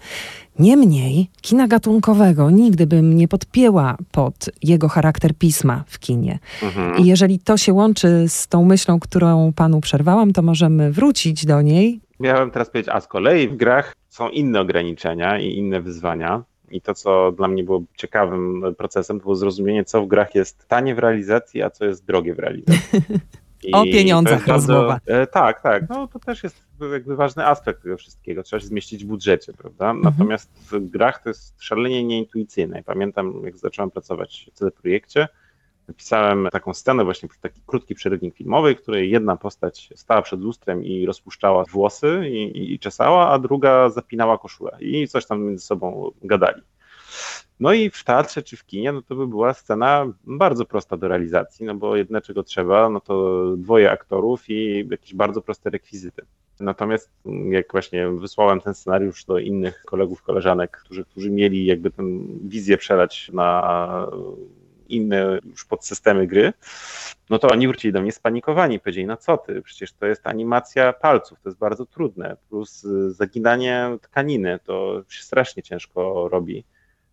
Niemniej 0.59 1.31
kina 1.41 1.69
gatunkowego 1.69 2.51
nigdy 2.51 2.87
bym 2.87 3.17
nie 3.17 3.29
podpięła 3.29 3.97
pod 4.13 4.51
jego 4.63 4.89
charakter 4.89 5.35
pisma 5.35 5.85
w 5.87 5.99
kinie. 5.99 6.39
Mhm. 6.63 6.97
I 6.97 7.05
jeżeli 7.05 7.39
to 7.39 7.57
się 7.57 7.73
łączy 7.73 8.25
z 8.29 8.49
tą 8.49 8.65
myślą, 8.65 9.01
którą 9.01 9.53
panu 9.53 9.81
przerwałam, 9.81 10.33
to 10.33 10.43
możemy 10.43 10.93
wrócić 10.93 11.47
do 11.47 11.63
niej. 11.63 12.01
Miałem 12.21 12.51
teraz 12.51 12.71
powiedzieć, 12.71 12.95
a 12.95 13.01
z 13.01 13.09
kolei 13.09 13.49
w 13.49 13.57
grach 13.57 13.97
są 14.09 14.29
inne 14.29 14.61
ograniczenia 14.61 15.39
i 15.39 15.57
inne 15.57 15.81
wyzwania. 15.81 16.43
I 16.71 16.81
to, 16.81 16.95
co 16.95 17.33
dla 17.33 17.49
mnie 17.49 17.65
było 17.65 17.83
ciekawym 17.97 18.63
procesem, 18.79 19.19
to 19.19 19.23
było 19.23 19.37
zrozumienie, 19.37 19.85
co 19.85 20.03
w 20.03 20.07
grach 20.07 20.35
jest 20.35 20.69
tanie 20.69 20.95
w 20.95 20.99
realizacji, 20.99 21.63
a 21.63 21.71
co 21.71 21.85
jest 21.85 22.05
drogie 22.05 22.35
w 22.35 22.39
realizacji. 22.39 23.01
I 23.63 23.73
o 23.73 23.85
pieniądzach 23.85 24.47
rozmowa. 24.47 25.01
E, 25.07 25.27
tak, 25.27 25.63
tak. 25.63 25.89
No 25.89 26.09
to 26.09 26.19
też 26.19 26.43
jest 26.43 26.57
jakby 26.93 27.17
ważny 27.17 27.47
aspekt 27.47 27.83
tego 27.83 27.97
wszystkiego. 27.97 28.43
Trzeba 28.43 28.61
się 28.61 28.67
zmieścić 28.67 29.05
w 29.05 29.09
budżecie, 29.09 29.53
prawda? 29.53 29.91
Mhm. 29.91 30.05
Natomiast 30.05 30.51
w 30.73 30.91
grach 30.91 31.23
to 31.23 31.31
jest 31.31 31.63
szalenie 31.63 32.05
nieintuicyjne. 32.05 32.83
Pamiętam, 32.83 33.43
jak 33.45 33.57
zacząłem 33.57 33.91
pracować 33.91 34.51
w 34.55 34.59
teleprojekcie, 34.59 35.29
napisałem 35.89 36.49
taką 36.53 36.75
scenę, 36.75 37.05
właśnie 37.05 37.29
taki 37.41 37.61
krótki 37.67 37.95
przerywnik 37.95 38.37
filmowy, 38.37 38.75
w 38.75 38.83
której 38.83 39.11
jedna 39.11 39.37
postać 39.37 39.91
stała 39.95 40.23
przed 40.23 40.41
lustrem 40.41 40.85
i 40.85 41.07
rozpuszczała 41.07 41.65
włosy 41.65 42.29
i, 42.29 42.75
i 42.75 42.79
czesała, 42.79 43.31
a 43.31 43.39
druga 43.39 43.91
zapinała 43.91 44.39
koszulę 44.39 44.77
i 44.81 45.09
coś 45.09 45.27
tam 45.27 45.43
między 45.43 45.67
sobą 45.67 46.11
gadali. 46.23 46.63
No 47.61 47.73
i 47.73 47.91
w 47.91 48.05
teatrze 48.05 48.43
czy 48.43 48.57
w 48.57 48.67
kinie, 48.67 48.93
no 48.93 49.03
to 49.03 49.15
by 49.15 49.27
była 49.27 49.55
scena 49.55 50.13
bardzo 50.25 50.65
prosta 50.65 50.97
do 50.97 51.09
realizacji, 51.09 51.67
no 51.67 51.75
bo 51.75 51.97
jedne 51.97 52.21
czego 52.21 52.43
trzeba, 52.43 52.89
no 52.89 53.01
to 53.01 53.45
dwoje 53.57 53.91
aktorów 53.91 54.51
i 54.51 54.89
jakieś 54.91 55.15
bardzo 55.15 55.43
proste 55.43 55.71
rekwizyty. 55.71 56.23
Natomiast 56.61 57.11
jak 57.51 57.73
właśnie 57.73 58.09
wysłałem 58.09 58.61
ten 58.61 58.75
scenariusz 58.75 59.25
do 59.25 59.39
innych 59.39 59.83
kolegów, 59.85 60.23
koleżanek, 60.23 60.81
którzy, 60.85 61.05
którzy 61.05 61.31
mieli 61.31 61.67
jakby 61.67 61.91
tę 61.91 62.03
wizję 62.45 62.77
przelać 62.77 63.31
na 63.33 64.07
inne 64.89 65.39
już 65.45 65.65
podsystemy 65.65 66.27
gry, 66.27 66.53
no 67.31 67.39
to 67.39 67.49
oni 67.49 67.69
wrócili 67.69 67.93
do 67.93 68.03
mnie 68.03 68.13
spanikowani, 68.13 68.81
powiedzieli, 68.81 69.07
no 69.07 69.17
co 69.17 69.37
ty, 69.37 69.63
przecież 69.63 69.93
to 69.93 70.07
jest 70.07 70.27
animacja 70.27 70.93
palców, 70.93 71.41
to 71.41 71.49
jest 71.49 71.59
bardzo 71.59 71.87
trudne, 71.87 72.37
plus 72.49 72.87
zaginanie 73.09 73.99
tkaniny, 74.03 74.59
to 74.65 75.03
się 75.09 75.23
strasznie 75.23 75.63
ciężko 75.63 76.29
robi 76.29 76.65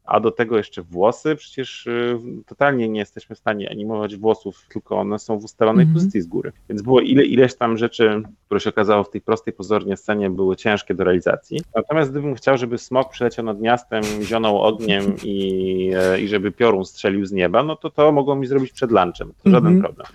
a 0.06 0.20
do 0.20 0.32
tego 0.32 0.58
jeszcze 0.58 0.82
włosy, 0.82 1.36
przecież 1.36 1.88
y, 1.88 2.20
totalnie 2.46 2.90
nie 2.90 3.00
jesteśmy 3.00 3.36
w 3.36 3.40
stanie 3.40 3.72
animować 3.72 4.16
włosów, 4.16 4.66
tylko 4.70 4.98
one 5.00 5.20
są 5.20 5.40
w 5.40 5.44
ustalonej 5.44 5.84
mm 5.84 5.94
-hmm. 5.94 5.98
pozycji 5.98 6.22
z 6.22 6.28
góry. 6.28 6.52
Więc 6.70 6.82
było 6.82 7.02
ile, 7.02 7.24
ileś 7.24 7.56
tam 7.56 7.78
rzeczy, 7.78 8.24
które 8.46 8.60
się 8.60 8.70
okazało 8.70 9.04
w 9.04 9.10
tej 9.10 9.22
prostej 9.22 9.54
pozornie 9.54 9.98
scenie 9.98 10.30
były 10.30 10.56
ciężkie 10.56 10.94
do 10.94 11.04
realizacji. 11.04 11.62
Natomiast 11.76 12.12
gdybym 12.12 12.36
chciał, 12.36 12.58
żeby 12.58 12.78
smok 12.78 13.10
przyleciał 13.10 13.46
nad 13.46 13.62
miastem, 13.62 14.04
zionął 14.22 14.62
ogniem 14.62 15.16
i, 15.24 15.92
e, 15.96 16.22
i 16.22 16.28
żeby 16.28 16.52
piorun 16.52 16.86
strzelił 16.86 17.26
z 17.26 17.32
nieba, 17.32 17.64
no 17.64 17.76
to 17.76 17.90
to 17.90 18.12
mogą 18.12 18.36
mi 18.36 18.48
zrobić 18.48 18.72
przed 18.72 18.92
lunchem, 18.92 19.28
to 19.28 19.50
mm 19.50 19.52
-hmm. 19.52 19.52
żaden 19.52 19.82
problem. 19.82 20.08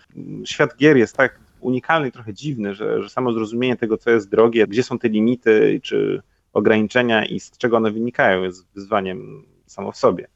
Świat 0.45 0.77
gier 0.77 0.97
jest 0.97 1.17
tak 1.17 1.41
unikalny 1.61 2.09
i 2.09 2.13
trochę 2.13 2.35
dziwny, 2.35 2.75
że, 2.75 3.03
że 3.03 3.09
samo 3.09 3.33
zrozumienie 3.33 3.77
tego, 3.77 3.99
co 3.99 4.11
jest 4.11 4.31
drogie, 4.31 4.67
gdzie 4.67 4.83
są 4.83 4.99
te 4.99 5.09
limity, 5.09 5.81
czy 5.83 6.23
ograniczenia 6.53 7.25
i 7.25 7.41
z 7.41 7.59
czego 7.59 7.77
one 7.77 7.91
wynikają, 7.91 8.43
jest 8.43 8.67
wyzwaniem 8.75 9.45
samo 9.69 9.93
w 9.93 9.97
sobie. 9.97 10.29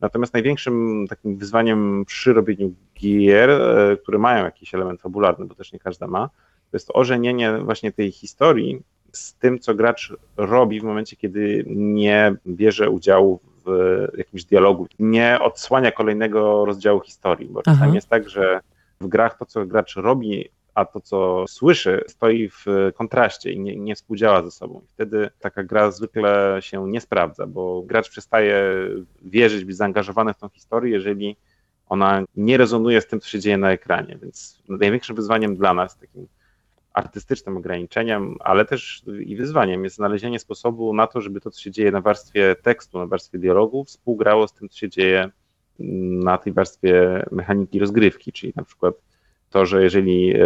Natomiast 0.00 0.34
największym 0.34 1.06
takim 1.08 1.36
wyzwaniem 1.36 2.04
przy 2.04 2.32
robieniu 2.32 2.74
gier, 2.94 3.50
e, 3.50 3.96
które 3.96 4.18
mają 4.18 4.44
jakiś 4.44 4.74
element 4.74 5.00
fabularny, 5.00 5.46
bo 5.46 5.54
też 5.54 5.72
nie 5.72 5.78
każda 5.78 6.06
ma, 6.06 6.28
to 6.70 6.76
jest 6.76 6.90
ożenienie 6.94 7.58
właśnie 7.58 7.92
tej 7.92 8.12
historii 8.12 8.82
z 9.12 9.34
tym, 9.34 9.58
co 9.58 9.74
gracz 9.74 10.12
robi 10.36 10.80
w 10.80 10.84
momencie, 10.84 11.16
kiedy 11.16 11.64
nie 11.66 12.34
bierze 12.46 12.90
udziału 12.90 13.40
w 13.66 14.06
jakimś 14.18 14.44
dialogu, 14.44 14.86
nie 14.98 15.38
odsłania 15.40 15.92
kolejnego 15.92 16.64
rozdziału 16.64 17.00
historii, 17.00 17.48
bo 17.48 17.62
czasami 17.62 17.86
Aha. 17.86 17.94
jest 17.94 18.08
tak, 18.08 18.28
że 18.28 18.60
w 19.00 19.08
grach 19.08 19.38
to, 19.38 19.46
co 19.46 19.66
gracz 19.66 19.96
robi, 19.96 20.48
a 20.76 20.84
to, 20.84 21.00
co 21.00 21.44
słyszy, 21.48 22.04
stoi 22.08 22.48
w 22.48 22.64
kontraście 22.94 23.52
i 23.52 23.60
nie, 23.60 23.76
nie 23.76 23.94
współdziała 23.94 24.42
ze 24.42 24.50
sobą. 24.50 24.82
Wtedy 24.88 25.30
taka 25.40 25.62
gra 25.62 25.90
zwykle 25.90 26.58
się 26.60 26.88
nie 26.88 27.00
sprawdza, 27.00 27.46
bo 27.46 27.82
gracz 27.82 28.10
przestaje 28.10 28.62
wierzyć, 29.22 29.64
być 29.64 29.76
zaangażowany 29.76 30.34
w 30.34 30.38
tą 30.38 30.48
historię, 30.48 30.92
jeżeli 30.92 31.36
ona 31.88 32.24
nie 32.36 32.56
rezonuje 32.56 33.00
z 33.00 33.06
tym, 33.06 33.20
co 33.20 33.28
się 33.28 33.40
dzieje 33.40 33.58
na 33.58 33.72
ekranie. 33.72 34.18
Więc 34.22 34.62
największym 34.68 35.16
wyzwaniem 35.16 35.56
dla 35.56 35.74
nas, 35.74 35.98
takim 35.98 36.26
artystycznym 36.92 37.56
ograniczeniem, 37.56 38.36
ale 38.40 38.64
też 38.64 39.02
i 39.26 39.36
wyzwaniem 39.36 39.84
jest 39.84 39.96
znalezienie 39.96 40.38
sposobu 40.38 40.94
na 40.94 41.06
to, 41.06 41.20
żeby 41.20 41.40
to, 41.40 41.50
co 41.50 41.60
się 41.60 41.70
dzieje 41.70 41.90
na 41.90 42.00
warstwie 42.00 42.56
tekstu, 42.62 42.98
na 42.98 43.06
warstwie 43.06 43.38
dialogu, 43.38 43.84
współgrało 43.84 44.48
z 44.48 44.52
tym, 44.52 44.68
co 44.68 44.78
się 44.78 44.88
dzieje 44.88 45.30
na 45.78 46.38
tej 46.38 46.52
warstwie 46.52 47.24
mechaniki 47.30 47.78
rozgrywki, 47.78 48.32
czyli 48.32 48.52
na 48.56 48.64
przykład 48.64 48.94
to, 49.50 49.66
że 49.66 49.82
jeżeli 49.82 50.34
e, 50.34 50.40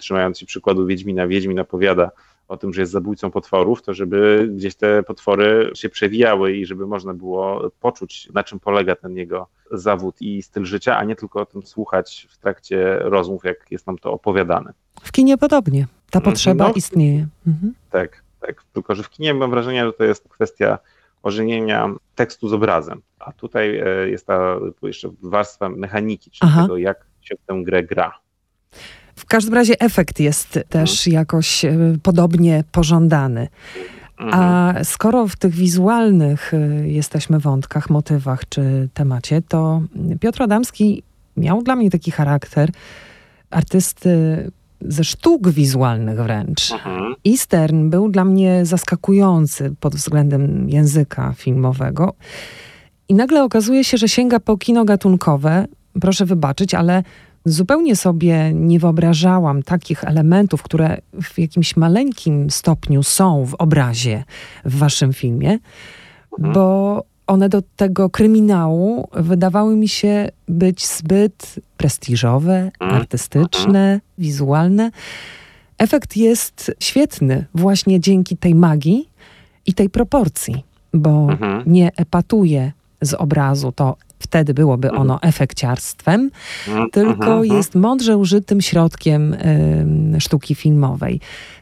trzymając 0.00 0.38
się 0.38 0.46
przykładu 0.46 0.86
Wiedźmina, 0.86 1.26
Wiedźmin 1.26 1.60
opowiada 1.60 2.10
o 2.48 2.56
tym, 2.56 2.72
że 2.72 2.80
jest 2.80 2.92
zabójcą 2.92 3.30
potworów, 3.30 3.82
to 3.82 3.94
żeby 3.94 4.48
gdzieś 4.52 4.74
te 4.74 5.02
potwory 5.02 5.70
się 5.74 5.88
przewijały 5.88 6.52
i 6.52 6.66
żeby 6.66 6.86
można 6.86 7.14
było 7.14 7.70
poczuć, 7.80 8.28
na 8.34 8.44
czym 8.44 8.60
polega 8.60 8.96
ten 8.96 9.16
jego 9.16 9.46
zawód 9.70 10.16
i 10.20 10.42
styl 10.42 10.64
życia, 10.64 10.96
a 10.96 11.04
nie 11.04 11.16
tylko 11.16 11.40
o 11.40 11.46
tym 11.46 11.62
słuchać 11.62 12.28
w 12.30 12.38
trakcie 12.38 12.98
rozmów, 12.98 13.44
jak 13.44 13.66
jest 13.70 13.86
nam 13.86 13.98
to 13.98 14.12
opowiadane. 14.12 14.72
W 15.02 15.12
kinie 15.12 15.38
podobnie. 15.38 15.86
Ta 16.10 16.18
mhm, 16.18 16.34
potrzeba 16.34 16.68
no, 16.68 16.74
istnieje. 16.74 17.26
Mhm. 17.46 17.74
Tak, 17.90 18.22
tak. 18.40 18.64
Tylko, 18.72 18.94
że 18.94 19.02
w 19.02 19.10
kinie 19.10 19.34
mam 19.34 19.50
wrażenie, 19.50 19.84
że 19.84 19.92
to 19.92 20.04
jest 20.04 20.28
kwestia 20.28 20.78
ożenienia 21.22 21.94
tekstu 22.14 22.48
z 22.48 22.52
obrazem. 22.52 23.02
A 23.18 23.32
tutaj 23.32 23.78
e, 23.78 24.08
jest 24.08 24.26
ta 24.26 24.56
jeszcze 24.82 25.10
warstwa 25.22 25.68
mechaniki, 25.68 26.30
czyli 26.30 26.50
Aha. 26.52 26.62
tego, 26.62 26.76
jak 26.76 27.06
się 27.20 27.36
w 27.36 27.46
tę 27.46 27.62
grę 27.64 27.82
gra. 27.82 28.18
W 29.16 29.26
każdym 29.26 29.54
razie 29.54 29.80
efekt 29.80 30.20
jest 30.20 30.58
też 30.68 31.06
mhm. 31.06 31.14
jakoś 31.14 31.64
e, 31.64 31.76
podobnie 32.02 32.64
pożądany. 32.72 33.48
A 34.18 34.66
mhm. 34.66 34.84
skoro 34.84 35.28
w 35.28 35.36
tych 35.36 35.54
wizualnych 35.54 36.54
e, 36.54 36.88
jesteśmy 36.88 37.38
wątkach, 37.38 37.90
motywach 37.90 38.48
czy 38.48 38.88
temacie, 38.94 39.42
to 39.42 39.82
Piotr 40.20 40.42
Adamski 40.42 41.02
miał 41.36 41.62
dla 41.62 41.76
mnie 41.76 41.90
taki 41.90 42.10
charakter 42.10 42.70
artysty 43.50 44.50
ze 44.80 45.04
sztuk 45.04 45.48
wizualnych 45.48 46.22
wręcz. 46.22 46.72
Mhm. 46.72 47.14
Eastern 47.26 47.90
był 47.90 48.08
dla 48.08 48.24
mnie 48.24 48.66
zaskakujący 48.66 49.74
pod 49.80 49.96
względem 49.96 50.68
języka 50.70 51.34
filmowego. 51.36 52.14
I 53.08 53.14
nagle 53.14 53.44
okazuje 53.44 53.84
się, 53.84 53.96
że 53.96 54.08
sięga 54.08 54.40
po 54.40 54.56
kino 54.56 54.84
gatunkowe. 54.84 55.66
Proszę 56.00 56.26
wybaczyć, 56.26 56.74
ale 56.74 57.02
zupełnie 57.52 57.96
sobie 57.96 58.52
nie 58.54 58.78
wyobrażałam 58.78 59.62
takich 59.62 60.04
elementów, 60.04 60.62
które 60.62 60.98
w 61.22 61.38
jakimś 61.38 61.76
maleńkim 61.76 62.50
stopniu 62.50 63.02
są 63.02 63.44
w 63.44 63.54
obrazie 63.54 64.24
w 64.64 64.78
waszym 64.78 65.12
filmie, 65.12 65.58
mhm. 66.38 66.54
bo 66.54 67.04
one 67.26 67.48
do 67.48 67.62
tego 67.76 68.10
kryminału 68.10 69.08
wydawały 69.12 69.76
mi 69.76 69.88
się 69.88 70.28
być 70.48 70.86
zbyt 70.86 71.54
prestiżowe, 71.76 72.70
mhm. 72.80 73.00
artystyczne, 73.00 73.92
mhm. 73.92 74.00
wizualne. 74.18 74.90
Efekt 75.78 76.16
jest 76.16 76.72
świetny 76.80 77.46
właśnie 77.54 78.00
dzięki 78.00 78.36
tej 78.36 78.54
magii 78.54 79.08
i 79.66 79.74
tej 79.74 79.90
proporcji, 79.90 80.64
bo 80.94 81.28
nie 81.66 81.92
epatuje 81.96 82.72
z 83.00 83.14
obrazu 83.14 83.72
to 83.72 83.96
wtedy 84.18 84.54
byłoby 84.54 84.90
ono 84.90 85.14
Mhm. 85.14 85.28
efekciarstwem, 85.28 86.30
Mhm, 86.68 86.90
tylko 86.90 87.12
mhm. 87.32 87.44
jest 87.44 87.74
mądrze 87.74 88.16
użytym 88.16 88.60
środkiem 88.60 89.34
ym, 89.80 90.20
sztuki 90.20 90.54
filmowej. 90.54 91.20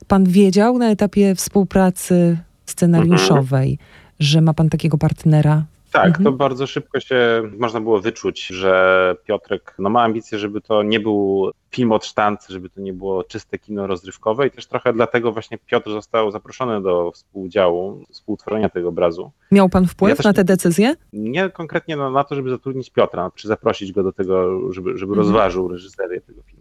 Pan 0.08 0.24
wiedział 0.24 0.78
na 0.78 0.90
etapie 0.90 1.34
współpracy 1.34 2.38
scenariuszowej, 2.66 3.78
że 4.20 4.40
ma 4.40 4.54
pan 4.54 4.68
takiego 4.68 4.98
partnera? 4.98 5.64
Tak, 5.96 6.06
Mhm. 6.06 6.24
to 6.24 6.32
bardzo 6.32 6.66
szybko 6.66 7.00
się 7.00 7.16
można 7.58 7.80
było 7.80 8.00
wyczuć, 8.00 8.46
że 8.46 9.16
Piotrek 9.24 9.74
no, 9.78 9.90
ma 9.90 10.02
ambicje, 10.02 10.38
żeby 10.38 10.60
to 10.60 10.82
nie 10.82 11.00
był 11.00 11.50
film 11.70 11.92
od 11.92 12.04
sztancy, 12.06 12.52
żeby 12.52 12.70
to 12.70 12.80
nie 12.80 12.92
było 12.92 13.24
czyste 13.24 13.58
kino 13.58 13.86
rozrywkowe 13.86 14.46
i 14.46 14.50
też 14.50 14.66
trochę 14.66 14.92
dlatego 14.92 15.32
właśnie 15.32 15.58
Piotr 15.66 15.90
został 15.90 16.30
zaproszony 16.30 16.82
do 16.82 17.10
współudziału, 17.12 18.04
współtworzenia 18.10 18.68
tego 18.68 18.88
obrazu. 18.88 19.30
Miał 19.52 19.68
pan 19.68 19.86
wpływ 19.86 20.18
Ja 20.24 20.30
na 20.30 20.34
te 20.34 20.44
decyzje? 20.44 20.94
Nie 21.12 21.50
konkretnie 21.50 21.96
na, 21.96 22.10
na 22.10 22.24
to, 22.24 22.34
żeby 22.34 22.50
zatrudnić 22.50 22.90
Piotra, 22.90 23.30
czy 23.34 23.48
zaprosić 23.48 23.92
go 23.92 24.02
do 24.02 24.12
tego, 24.12 24.60
żeby, 24.72 24.90
żeby 24.98 25.12
Mhm. 25.12 25.18
rozważył 25.18 25.68
reżyserię 25.68 26.20
tego 26.20 26.42
filmu. 26.42 26.55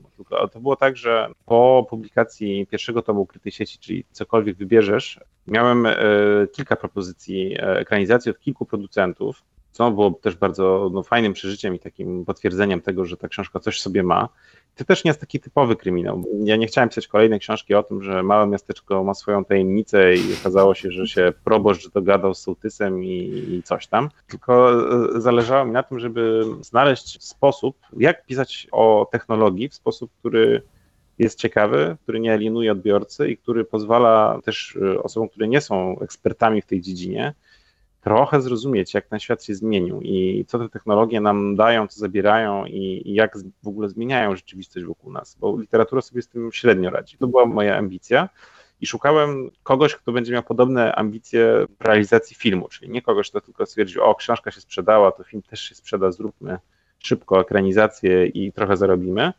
To 0.52 0.60
było 0.60 0.76
tak, 0.76 0.98
że 0.98 1.30
po 1.46 1.88
publikacji 1.90 2.68
pierwszego 2.68 3.02
tomu 3.02 3.22
Ukrytej 3.22 3.52
Sieci, 3.52 3.80
czyli 3.80 4.06
cokolwiek 4.12 4.58
wybierzesz, 4.58 5.20
miałem 5.48 5.86
e, 5.86 5.96
kilka 6.52 6.76
propozycji 6.76 7.54
e, 7.54 7.80
ekranizacji 7.80 8.32
od 8.32 8.40
kilku 8.40 8.66
producentów, 8.66 9.44
co 9.72 9.92
było 9.92 10.12
też 10.12 10.36
bardzo 10.36 10.90
no, 10.94 11.04
fajnym 11.04 11.34
przeżyciem 11.34 11.76
i 11.76 11.80
takim 11.80 12.26
potwierdzeniem 12.26 12.82
tego, 12.82 13.06
że 13.06 13.18
ta 13.18 13.28
książka 13.28 13.60
coś 13.60 13.82
sobie 13.82 14.04
ma. 14.04 14.30
To 14.76 14.86
też 14.86 15.04
nie 15.04 15.10
jest 15.10 15.20
taki 15.20 15.40
typowy 15.40 15.76
kryminał. 15.76 16.24
Ja 16.44 16.56
nie 16.56 16.68
chciałem 16.68 16.90
pisać 16.90 17.08
kolejnej 17.08 17.40
książki 17.40 17.74
o 17.74 17.84
tym, 17.84 18.04
że 18.04 18.24
małe 18.24 18.48
miasteczko 18.48 19.04
ma 19.04 19.14
swoją 19.14 19.46
tajemnicę 19.46 20.16
i 20.16 20.34
okazało 20.42 20.76
się, 20.76 20.92
że 20.92 21.08
się 21.08 21.34
proboszcz 21.44 21.90
dogadał 21.90 22.34
z 22.34 22.42
sołtysem 22.42 23.04
i, 23.04 23.44
i 23.50 23.64
coś 23.64 23.88
tam. 23.88 24.10
Tylko 24.28 24.72
e, 25.18 25.22
zależało 25.22 25.66
mi 25.66 25.72
na 25.72 25.84
tym, 25.84 26.00
żeby 26.00 26.44
znaleźć 26.62 27.24
sposób, 27.24 27.78
jak 27.98 28.26
pisać 28.26 28.68
o 28.72 29.08
technologii 29.12 29.70
w 29.70 29.76
sposób, 29.76 30.12
który 30.20 30.62
jest 31.20 31.40
ciekawy, 31.40 31.98
który 32.04 32.20
nie 32.20 32.34
alienuje 32.34 32.72
odbiorcy 32.72 33.30
i 33.30 33.38
który 33.38 33.66
pozwala 33.66 34.40
też 34.46 34.78
e, 34.82 35.04
osobom, 35.04 35.30
które 35.30 35.48
nie 35.48 35.62
są 35.62 36.00
ekspertami 36.00 36.62
w 36.62 36.66
tej 36.66 36.82
dziedzinie, 36.82 37.34
trochę 38.06 38.42
zrozumieć, 38.42 38.94
jak 38.94 39.08
ten 39.08 39.20
świat 39.20 39.44
się 39.44 39.56
zmienił 39.56 40.02
i 40.02 40.46
co 40.48 40.60
te 40.60 40.70
technologie 40.70 41.22
nam 41.22 41.56
dają, 41.56 41.88
co 41.88 42.00
zabierają 42.00 42.66
i, 42.66 43.14
jak 43.14 43.38
w 43.64 43.68
ogóle 43.68 43.90
zmieniają 43.90 44.36
rzeczywistość 44.36 44.86
wokół 44.86 45.12
nas, 45.12 45.38
bo 45.40 45.60
literatura 45.60 46.02
sobie 46.02 46.22
z 46.22 46.28
tym 46.28 46.52
średnio 46.52 46.90
radzi. 46.90 47.18
To 47.18 47.28
była 47.28 47.46
moja 47.46 47.78
ambicja 47.78 48.30
i 48.82 48.88
szukałem 48.88 49.50
kogoś, 49.64 49.96
kto 49.96 50.12
będzie 50.12 50.34
miał 50.34 50.44
podobne 50.44 50.96
ambicje 50.96 51.66
w 51.80 51.86
realizacji 51.86 52.36
filmu, 52.36 52.68
czyli 52.68 52.92
nie 52.92 53.02
kogoś, 53.02 53.30
kto 53.30 53.42
tylko 53.42 53.66
stwierdził, 53.66 54.04
o, 54.04 54.16
książka 54.16 54.52
się 54.52 54.62
sprzedała, 54.62 55.12
to 55.12 55.24
film 55.24 55.42
też 55.42 55.62
się 55.62 55.76
sprzeda, 55.76 56.12
zróbmy 56.12 56.58
szybko 57.00 57.42
ekranizację 57.42 58.28
i 58.28 58.52
trochę 58.52 58.78
zarobimy, 58.78 59.34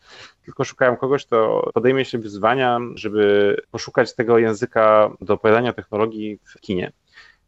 tylko 0.44 0.64
szukałem 0.64 0.96
kogoś, 0.96 1.26
kto 1.26 1.70
podejmie 1.74 2.04
się 2.04 2.18
wyzwania, 2.18 2.80
żeby 2.94 3.56
poszukać 3.70 4.14
tego 4.14 4.38
języka 4.38 5.10
do 5.20 5.34
opowiadania 5.34 5.72
technologii 5.72 6.38
w 6.44 6.60
kinie. 6.60 6.92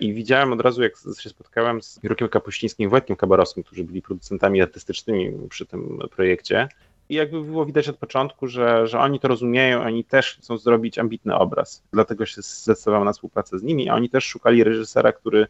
I 0.01 0.15
widziałem 0.15 0.53
od 0.53 0.61
razu, 0.61 0.83
jak 0.83 0.93
się 1.21 1.29
spotkałem 1.29 1.83
z 1.83 2.01
Jurkiem 2.03 2.29
Kapuścińskim 2.29 2.87
i 2.87 2.91
Wojtkiem 2.91 3.17
Kabarowskim, 3.17 3.63
którzy 3.63 3.85
byli 3.85 4.03
producentami 4.03 4.63
artystycznymi 4.63 5.49
przy 5.49 5.67
tym 5.67 5.99
projekcie. 6.11 6.69
I 7.09 7.15
jakby 7.15 7.43
było 7.43 7.67
widać 7.67 7.89
od 7.89 7.97
początku, 7.97 8.47
że, 8.47 8.87
że 8.87 9.01
oni 9.01 9.21
to 9.21 9.29
rozumieją, 9.29 9.83
oni 9.83 10.05
też 10.05 10.37
chcą 10.37 10.59
zrobić 10.59 10.99
ambitny 10.99 11.35
obraz. 11.35 11.83
Dlatego 11.93 12.27
się 12.27 12.43
zdecydowałem 12.43 13.05
na 13.05 13.13
współpracę 13.13 13.59
z 13.59 13.63
nimi, 13.63 13.89
a 13.89 13.95
oni 13.95 14.11
też 14.11 14.25
szukali 14.25 14.65
reżysera, 14.65 15.13
który 15.13 15.47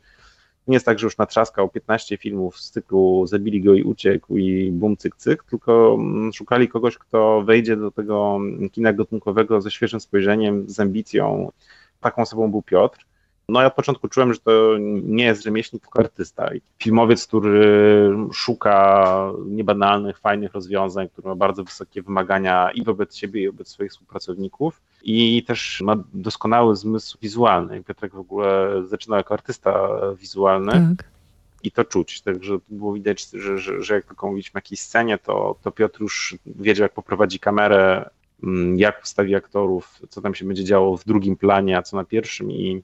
nie 0.69 0.75
jest 0.75 0.87
tak, 0.87 0.99
że 0.99 1.07
już 1.07 1.19
natrzaskał 1.19 1.69
15 1.69 2.17
filmów 2.17 2.61
z 2.61 2.71
cyklu 2.71 3.27
Zabili 3.27 3.63
go 3.63 3.75
i 3.75 3.83
uciekł 3.83 4.37
i 4.37 4.71
bum, 4.73 4.97
cyk, 4.97 5.17
cyk, 5.17 5.45
tylko 5.45 5.97
mm, 5.99 6.33
szukali 6.33 6.69
kogoś, 6.69 6.99
kto 6.99 7.43
wejdzie 7.43 7.77
do 7.77 7.91
tego 7.91 8.39
kina 8.73 8.93
gatunkowego 8.93 9.61
ze 9.61 9.71
świeżym 9.71 10.01
spojrzeniem, 10.01 10.65
z 10.69 10.81
ambicją. 10.81 11.53
Taką 12.01 12.23
osobą 12.23 12.51
był 12.51 12.63
Piotr. 12.63 13.08
No 13.51 13.61
ja 13.61 13.67
od 13.67 13.75
początku 13.75 14.09
czułem, 14.09 14.35
że 14.35 14.41
to 14.41 14.77
nie 15.03 15.25
jest 15.25 15.45
rzemieślnik, 15.45 15.83
tylko 15.83 15.99
artysta. 15.99 16.51
Filmowiec, 16.79 17.27
który 17.27 18.11
szuka 18.33 19.33
niebanalnych, 19.47 20.19
fajnych 20.19 20.53
rozwiązań, 20.53 21.09
który 21.09 21.29
ma 21.29 21.35
bardzo 21.35 21.65
wysokie 21.65 22.03
wymagania 22.03 22.71
i 22.71 22.85
wobec 22.85 23.17
siebie, 23.17 23.43
i 23.43 23.47
wobec 23.47 23.69
swoich 23.69 23.91
współpracowników. 23.91 24.81
I 25.03 25.45
też 25.47 25.81
ma 25.81 25.97
doskonały 26.15 26.77
zmysł 26.77 27.19
wizualny. 27.23 27.83
Piotrek 27.83 28.15
w 28.15 28.19
ogóle 28.19 28.83
zaczynał 28.87 29.17
jako 29.17 29.35
artysta 29.35 29.89
wizualny 30.19 30.73
Tak. 30.73 31.11
i 31.63 31.71
to 31.71 31.85
czuć. 31.85 32.21
Także 32.21 32.59
było 32.69 32.93
widać, 32.93 33.31
że, 33.31 33.59
że, 33.59 33.83
że 33.83 33.95
jak 33.95 34.05
tylko 34.05 34.27
mówiliśmy 34.27 34.59
o 34.59 34.59
jakiejś 34.59 34.81
scenie, 34.81 35.19
to, 35.19 35.57
to 35.63 35.71
Piotr 35.71 36.01
już 36.01 36.37
wiedział, 36.47 36.83
jak 36.83 36.93
poprowadzi 36.93 37.39
kamerę, 37.39 38.11
mm, 38.43 38.79
jak 38.79 39.03
ustawi 39.05 39.35
aktorów, 39.35 39.99
co 40.09 40.21
tam 40.21 40.35
się 40.35 40.45
będzie 40.45 40.65
działo 40.65 40.97
w 40.97 41.05
drugim 41.05 41.37
planie, 41.37 41.79
a 41.79 41.83
co 41.83 41.97
na 41.97 42.05
pierwszym 42.05 42.51
i 42.51 42.83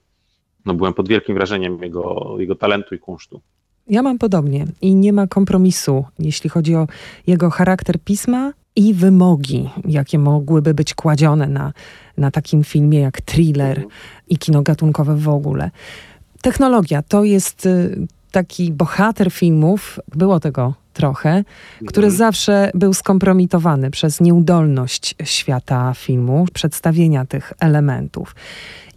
no, 0.65 0.73
byłem 0.73 0.93
pod 0.93 1.07
wielkim 1.07 1.35
wrażeniem 1.35 1.83
jego, 1.83 2.35
jego 2.39 2.55
talentu 2.55 2.95
i 2.95 2.99
kunsztu. 2.99 3.41
Ja 3.87 4.01
mam 4.01 4.17
podobnie 4.17 4.65
i 4.81 4.95
nie 4.95 5.13
ma 5.13 5.27
kompromisu, 5.27 6.05
jeśli 6.19 6.49
chodzi 6.49 6.75
o 6.75 6.87
jego 7.27 7.49
charakter 7.49 7.99
pisma 7.99 8.53
i 8.75 8.93
wymogi, 8.93 9.69
jakie 9.87 10.19
mogłyby 10.19 10.73
być 10.73 10.93
kładzione 10.93 11.47
na, 11.47 11.73
na 12.17 12.31
takim 12.31 12.63
filmie 12.63 12.99
jak 12.99 13.21
thriller 13.21 13.85
i 14.27 14.37
kino 14.37 14.61
gatunkowe 14.61 15.15
w 15.15 15.29
ogóle. 15.29 15.71
Technologia 16.41 17.01
to 17.01 17.23
jest 17.23 17.65
y, 17.65 18.07
taki 18.31 18.71
bohater 18.71 19.31
filmów, 19.31 19.99
było 20.15 20.39
tego 20.39 20.73
trochę, 20.95 21.43
który 21.87 22.07
Mhm. 22.07 22.17
zawsze 22.17 22.71
był 22.73 22.93
skompromitowany 22.93 23.91
przez 23.91 24.21
nieudolność 24.21 25.15
świata 25.23 25.93
filmu, 25.95 26.45
przedstawienia 26.53 27.25
tych 27.25 27.53
elementów. 27.59 28.35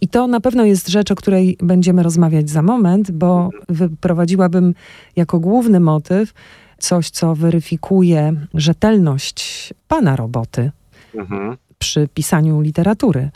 I 0.01 0.07
to 0.07 0.27
na 0.27 0.39
pewno 0.39 0.65
jest 0.65 0.87
rzecz, 0.89 1.11
o 1.11 1.15
której 1.15 1.57
będziemy 1.63 2.03
rozmawiać 2.03 2.49
za 2.49 2.61
moment, 2.61 3.11
bo 3.11 3.49
wyprowadziłabym 3.69 4.73
jako 5.15 5.39
główny 5.39 5.79
motyw 5.79 6.33
coś, 6.77 7.09
co 7.09 7.35
weryfikuje 7.35 8.33
rzetelność 8.53 9.73
pana 9.87 10.15
roboty 10.15 10.71
Mhm. 11.15 11.57
przy 11.79 12.07
pisaniu 12.13 12.61
literatury. 12.61 13.29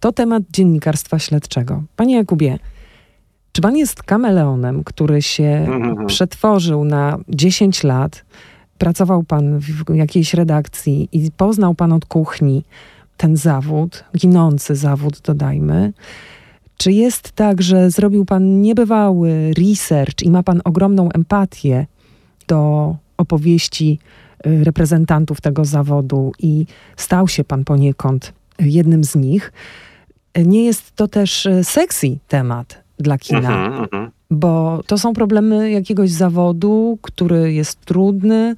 To 0.00 0.12
temat 0.12 0.42
dziennikarstwa 0.52 1.18
śledczego. 1.18 1.82
Panie 1.96 2.16
Jakubie, 2.16 2.58
czy 3.52 3.62
pan 3.62 3.76
jest 3.76 4.02
kameleonem, 4.02 4.84
który 4.84 5.22
się 5.22 5.66
Mhm. 5.68 6.06
przetworzył 6.06 6.84
na 6.84 7.18
10 7.28 7.84
lat? 7.84 8.24
Pracował 8.78 9.22
pan 9.22 9.58
w 9.58 9.94
jakiejś 9.94 10.34
redakcji 10.34 11.08
i 11.12 11.30
poznał 11.36 11.74
pan 11.74 11.92
od 11.92 12.06
kuchni 12.06 12.64
ten 13.16 13.36
zawód, 13.36 14.04
ginący 14.16 14.76
zawód, 14.76 15.20
dodajmy. 15.24 15.92
Czy 16.76 16.92
jest 16.92 17.32
tak, 17.32 17.62
że 17.62 17.90
zrobił 17.90 18.24
pan 18.24 18.60
niebywały 18.60 19.52
research 19.58 20.22
i 20.22 20.30
ma 20.30 20.42
pan 20.42 20.60
ogromną 20.64 21.08
empatię 21.14 21.86
do 22.48 22.96
opowieści 23.16 23.98
y, 24.46 24.64
reprezentantów 24.64 25.40
tego 25.40 25.64
zawodu 25.64 26.32
i 26.38 26.66
stał 26.96 27.28
się 27.28 27.44
pan 27.44 27.64
poniekąd 27.64 28.32
jednym 28.58 29.04
z 29.04 29.16
nich? 29.16 29.52
Nie 30.46 30.64
jest 30.64 30.92
to 30.96 31.08
też 31.08 31.46
y, 31.46 31.64
sexy 31.64 32.18
temat 32.28 32.87
dla 32.98 33.18
kina 33.18 33.38
Mhm. 33.38 33.82
Mhm. 33.82 34.10
bo 34.30 34.82
to 34.86 34.98
są 34.98 35.12
problemy 35.12 35.70
jakiegoś 35.70 36.10
zawodu, 36.10 36.98
który 37.02 37.52
jest 37.52 37.84
trudny, 37.84 38.54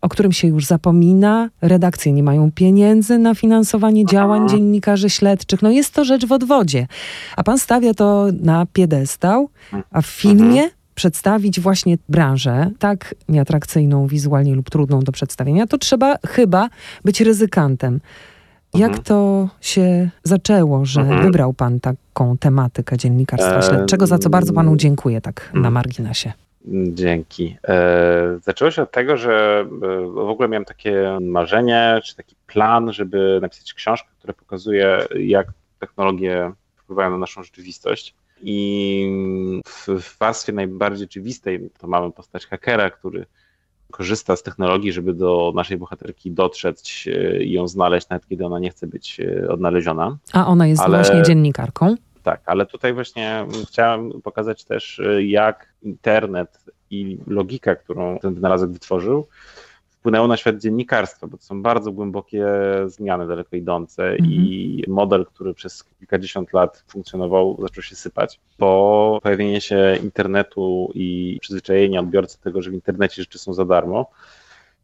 o 0.00 0.08
którym 0.08 0.32
się 0.32 0.48
już 0.48 0.64
zapomina. 0.64 1.50
Redakcje 1.62 2.12
nie 2.12 2.22
mają 2.22 2.52
pieniędzy 2.52 3.18
na 3.18 3.34
finansowanie 3.34 4.06
działań 4.06 4.48
dziennikarzy 4.48 5.10
śledczych. 5.10 5.62
No 5.62 5.70
jest 5.70 5.94
to 5.94 6.04
rzecz 6.04 6.26
w 6.26 6.32
odwodzie. 6.32 6.86
A 7.36 7.42
pan 7.42 7.58
stawia 7.58 7.94
to 7.94 8.26
na 8.40 8.66
piedestał, 8.72 9.48
a 9.90 10.00
w 10.02 10.06
filmie 10.06 10.70
przedstawić 10.94 11.60
właśnie 11.60 11.98
branżę 12.08 12.70
tak 12.78 13.14
nieatrakcyjną 13.28 14.06
wizualnie 14.06 14.54
lub 14.54 14.70
trudną 14.70 15.00
do 15.00 15.12
przedstawienia, 15.12 15.66
to 15.66 15.78
trzeba 15.78 16.16
chyba 16.26 16.68
być 17.04 17.20
ryzykantem. 17.20 18.00
Jak 18.74 18.88
Mhm. 18.88 19.04
to 19.04 19.48
się 19.60 20.10
zaczęło, 20.22 20.84
że 20.84 21.00
Mhm. 21.00 21.22
wybrał 21.22 21.52
pan 21.52 21.80
taką 21.80 22.38
tematykę 22.38 22.96
dziennikarstwa 22.96 23.56
Em, 23.56 23.62
śledczego, 23.62 24.06
za 24.06 24.18
co 24.18 24.30
bardzo 24.30 24.52
panu 24.52 24.76
dziękuję 24.76 25.20
tak 25.20 25.50
na 25.54 25.60
mm. 25.60 25.72
marginesie. 25.72 26.32
Dzięki. 26.88 27.56
E, 27.68 28.38
zaczęło 28.42 28.70
się 28.70 28.82
od 28.82 28.90
tego, 28.90 29.16
że 29.16 29.60
e, 29.60 30.06
w 30.06 30.18
ogóle 30.18 30.48
miałem 30.48 30.64
takie 30.64 31.18
marzenie, 31.20 32.00
czy 32.04 32.16
taki 32.16 32.36
plan, 32.46 32.92
żeby 32.92 33.38
napisać 33.42 33.74
książkę, 33.74 34.08
która 34.18 34.34
pokazuje, 34.34 34.98
jak 35.20 35.46
technologie 35.78 36.52
wpływają 36.76 37.10
na 37.10 37.18
naszą 37.18 37.42
rzeczywistość. 37.42 38.14
I 38.42 39.62
w, 39.66 39.88
w 39.88 40.18
warstwie 40.18 40.52
najbardziej 40.52 41.06
oczywistej 41.06 41.70
to 41.78 41.86
mamy 41.86 42.12
postać 42.12 42.46
hakera, 42.46 42.90
który 42.90 43.26
korzysta 43.96 44.36
z 44.36 44.42
technologii, 44.42 44.92
żeby 44.92 45.14
do 45.14 45.52
naszej 45.54 45.76
bohaterki 45.76 46.30
dotrzeć 46.30 47.08
e, 47.08 47.42
i 47.42 47.52
ją 47.52 47.68
znaleźć, 47.68 48.08
nawet 48.08 48.28
kiedy 48.28 48.46
ona 48.46 48.58
nie 48.58 48.70
chce 48.70 48.86
być 48.86 49.20
e, 49.20 49.48
odnaleziona. 49.48 50.16
A 50.32 50.46
ona 50.46 50.66
jest 50.66 50.82
Ale- 50.82 50.98
właśnie 50.98 51.22
dziennikarką. 51.22 51.94
Tak, 52.22 52.40
ale 52.46 52.66
tutaj 52.66 52.94
właśnie 52.94 53.46
chciałem 53.68 54.20
pokazać 54.22 54.64
też, 54.64 54.98
y, 54.98 55.24
jak 55.24 55.68
internet 55.82 56.64
i 56.90 57.18
logika, 57.26 57.74
którą 57.76 58.18
ten 58.18 58.34
wynalazek 58.34 58.70
wytworzył, 58.70 59.26
wpłynęło 60.04 60.28
na 60.28 60.36
świat 60.36 60.58
dziennikarstwa, 60.58 61.26
bo 61.26 61.36
to 61.36 61.42
są 61.42 61.62
bardzo 61.62 61.92
głębokie 61.92 62.46
zmiany, 62.86 63.26
daleko 63.26 63.56
idące 63.56 64.02
mhm. 64.10 64.30
i 64.30 64.84
model, 64.88 65.26
który 65.26 65.54
przez 65.54 65.84
kilkadziesiąt 65.84 66.52
lat 66.52 66.84
funkcjonował, 66.88 67.56
zaczął 67.60 67.82
się 67.82 67.96
sypać. 67.96 68.40
Po 68.56 69.20
pojawienie 69.22 69.60
się 69.60 69.98
internetu 70.02 70.90
i 70.94 71.38
przyzwyczajenia 71.40 72.00
odbiorcy 72.00 72.40
tego, 72.40 72.62
że 72.62 72.70
w 72.70 72.74
internecie 72.74 73.22
rzeczy 73.22 73.38
są 73.38 73.52
za 73.52 73.64
darmo, 73.64 74.10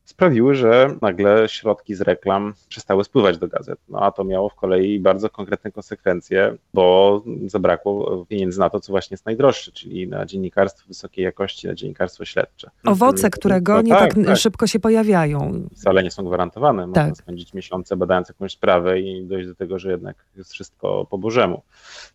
sprawiły, 0.04 0.54
że 0.54 0.96
nagle 1.02 1.48
środki 1.48 1.94
z 1.94 2.00
reklam 2.00 2.54
przestały 2.68 3.04
spływać 3.04 3.38
do 3.38 3.48
gazet. 3.48 3.78
No 3.88 4.00
a 4.00 4.10
to 4.10 4.24
miało 4.24 4.48
w 4.48 4.54
kolei 4.54 5.00
bardzo 5.00 5.30
konkretne 5.30 5.72
konsekwencje, 5.72 6.56
bo 6.74 7.22
zabrakło 7.46 8.26
pieniędzy 8.28 8.60
na 8.60 8.70
to, 8.70 8.80
co 8.80 8.92
właśnie 8.92 9.14
jest 9.14 9.26
najdroższe, 9.26 9.72
czyli 9.72 10.08
na 10.08 10.26
dziennikarstwo 10.26 10.88
wysokiej 10.88 11.24
jakości, 11.24 11.66
na 11.66 11.74
dziennikarstwo 11.74 12.24
śledcze. 12.24 12.70
Owoce, 12.86 13.30
którego 13.30 13.74
no, 13.74 13.82
nie 13.82 13.92
tak, 13.92 14.14
tak, 14.14 14.26
tak, 14.26 14.36
szybko 14.36 14.66
się 14.66 14.80
pojawiają. 14.80 15.68
Wcale 15.76 16.02
nie 16.02 16.10
są 16.10 16.24
gwarantowane. 16.24 16.86
Można 16.86 17.04
tak. 17.04 17.16
spędzić 17.16 17.54
miesiące 17.54 17.96
badając 17.96 18.28
jakąś 18.28 18.52
sprawę 18.52 19.00
i 19.00 19.24
dojść 19.24 19.48
do 19.48 19.54
tego, 19.54 19.78
że 19.78 19.90
jednak 19.90 20.16
jest 20.36 20.52
wszystko 20.52 21.06
po 21.10 21.18
Bożemu. 21.18 21.62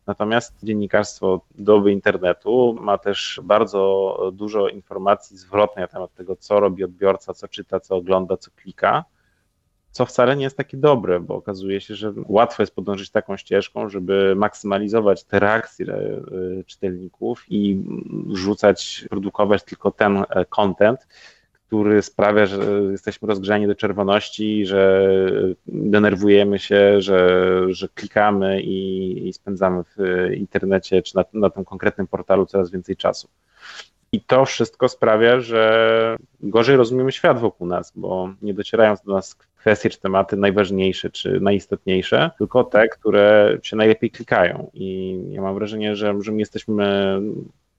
Natomiast 0.08 0.54
dziennikarstwo 0.63 1.41
doby 1.58 1.91
internetu 1.91 2.78
ma 2.82 2.98
też 2.98 3.39
bardzo 3.43 4.17
dużo 4.34 4.67
informacji 4.67 5.38
zwrotnej 5.38 5.84
na 5.84 5.88
temat 5.88 6.13
tego, 6.15 6.36
co 6.36 6.60
robi 6.60 6.84
odbiorca, 6.84 7.34
co 7.34 7.48
czyta, 7.48 7.74
co 7.79 7.95
ogląda, 7.95 8.38
co 8.38 8.51
klika, 8.51 9.05
co 9.95 10.05
wcale 10.05 10.35
nie 10.35 10.43
jest 10.43 10.57
takie 10.57 10.77
dobre, 10.77 11.19
bo 11.19 11.35
okazuje 11.35 11.81
się, 11.81 11.95
że 11.95 12.13
łatwo 12.27 12.63
jest 12.63 12.75
podążyć 12.75 13.09
taką 13.09 13.38
ścieżką, 13.38 13.89
żeby 13.89 14.33
maksymalizować 14.35 15.23
te 15.23 15.39
reakcje 15.39 15.85
e, 15.93 16.63
czytelników 16.63 17.45
i 17.49 17.83
rzucać, 18.33 19.05
produkować 19.09 19.63
tylko 19.63 19.91
ten 19.91 20.17
e, 20.29 20.45
content, 20.45 21.07
który 21.67 22.01
sprawia, 22.01 22.45
że 22.45 22.57
jesteśmy 22.91 23.27
rozgrzani 23.27 23.67
do 23.67 23.75
czerwoności, 23.75 24.65
że 24.65 25.09
denerwujemy 25.67 26.59
się, 26.59 27.01
że, 27.01 27.51
że 27.69 27.88
klikamy 27.89 28.61
i, 28.61 29.27
i 29.27 29.33
spędzamy 29.33 29.83
w 29.83 29.97
internecie 30.33 31.01
czy 31.01 31.15
na, 31.15 31.25
na 31.33 31.49
tym 31.49 31.65
konkretnym 31.65 32.07
portalu 32.07 32.45
coraz 32.45 32.71
więcej 32.71 32.97
czasu. 32.97 33.29
I 34.15 34.21
to 34.21 34.45
wszystko 34.45 34.89
sprawia, 34.89 35.39
że 35.39 36.17
gorzej 36.41 36.75
rozumiemy 36.75 37.12
świat 37.12 37.39
wokół 37.39 37.67
nas, 37.67 37.93
bo 37.95 38.30
nie 38.41 38.54
docierają 38.54 38.95
do 39.06 39.13
nas 39.13 39.36
kwestie 39.36 39.89
czy 39.89 39.99
tematy 39.99 40.38
najważniejsze 40.38 41.10
czy 41.10 41.39
najistotniejsze, 41.39 42.32
tylko 42.38 42.63
te, 42.63 42.88
które 42.88 43.58
się 43.63 43.75
najlepiej 43.75 44.12
klikają. 44.12 44.69
I 44.73 45.19
ja 45.30 45.41
mam 45.41 45.56
wrażenie, 45.56 45.95
że, 45.95 46.13
że 46.21 46.32
my 46.32 46.39
jesteśmy 46.39 47.17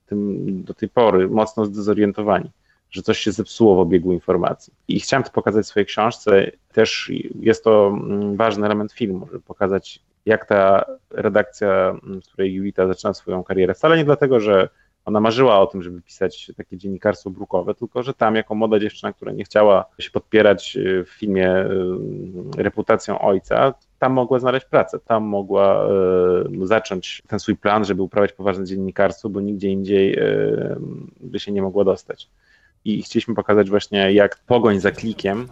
tym 0.05 0.63
do 0.63 0.73
tej 0.73 0.89
pory 0.89 1.27
mocno 1.29 1.65
zdezorientowani 1.65 2.49
że 2.91 3.01
coś 3.01 3.19
się 3.19 3.31
zepsuło 3.31 3.75
w 3.75 3.79
obiegu 3.79 4.13
informacji. 4.13 4.73
I 4.87 4.99
chciałem 4.99 5.23
to 5.23 5.31
pokazać 5.31 5.65
w 5.65 5.67
swojej 5.67 5.85
książce. 5.85 6.51
Też 6.71 7.11
jest 7.39 7.63
to 7.63 7.87
mm, 7.87 8.35
ważny 8.35 8.65
element 8.65 8.91
filmu, 8.91 9.25
żeby 9.25 9.39
pokazać, 9.39 9.99
jak 10.25 10.45
ta 10.45 10.85
redakcja, 11.11 11.99
mm, 12.03 12.21
z 12.21 12.27
której 12.27 12.53
Julita 12.53 12.87
zaczyna 12.87 13.13
swoją 13.13 13.43
karierę, 13.43 13.73
wcale 13.73 13.97
nie 13.97 14.05
dlatego, 14.05 14.39
że 14.39 14.69
ona 15.07 15.19
marzyła 15.19 15.59
o 15.59 15.67
tym, 15.67 15.83
żeby 15.83 16.01
pisać 16.01 16.51
takie 16.57 16.77
dziennikarstwo 16.77 17.29
brukowe, 17.29 17.75
tylko 17.75 18.03
że 18.03 18.13
tam 18.13 18.35
jako 18.35 18.55
młoda 18.55 18.79
dziewczyna, 18.79 19.13
która 19.13 19.31
nie 19.31 19.43
chciała 19.43 19.85
się 19.99 20.11
podpierać 20.11 20.77
y, 20.77 21.05
w 21.05 21.09
filmie 21.09 21.57
y, 21.57 22.63
reputacją 22.63 23.19
ojca, 23.19 23.73
tam 23.99 24.13
mogła 24.13 24.39
znaleźć 24.39 24.65
pracę, 24.65 24.99
tam 24.99 25.23
mogła 25.23 25.87
y, 26.63 26.67
zacząć 26.67 27.23
ten 27.27 27.39
swój 27.39 27.55
plan, 27.55 27.85
żeby 27.85 28.01
uprawiać 28.01 28.33
poważne 28.33 28.65
dziennikarstwo, 28.65 29.29
bo 29.29 29.41
nigdzie 29.41 29.69
indziej 29.69 30.19
by 31.19 31.39
się 31.39 31.51
nie 31.51 31.61
mogła 31.61 31.83
dostać. 31.83 32.29
I 32.85 33.03
chcieliśmy 33.03 33.35
pokazać 33.35 33.69
właśnie, 33.69 34.13
jak 34.13 34.39
pogoń 34.47 34.79
za 34.79 34.91
klikiem, 34.91 35.47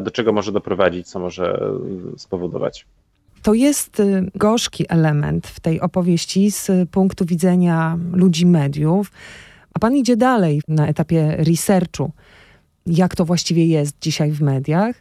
do 0.00 0.10
czego 0.10 0.32
może 0.32 0.52
doprowadzić, 0.52 1.08
co 1.08 1.18
może 1.18 1.60
spowodować. 2.16 2.86
To 3.44 3.54
jest 3.54 4.00
y, 4.00 4.30
gorzki 4.34 4.84
element 4.88 5.46
w 5.46 5.60
tej 5.60 5.80
opowieści 5.80 6.50
z 6.50 6.70
punktu 6.90 7.24
widzenia 7.24 7.98
ludzi 8.12 8.46
mediów, 8.46 9.12
a 9.74 9.78
pan 9.78 9.96
idzie 9.96 10.16
dalej 10.16 10.62
na 10.68 10.86
etapie 10.86 11.36
researchu, 11.38 12.12
jak 12.86 13.16
to 13.16 13.24
właściwie 13.24 13.66
jest 13.66 13.96
dzisiaj 14.00 14.30
w 14.30 14.40
mediach, 14.40 14.96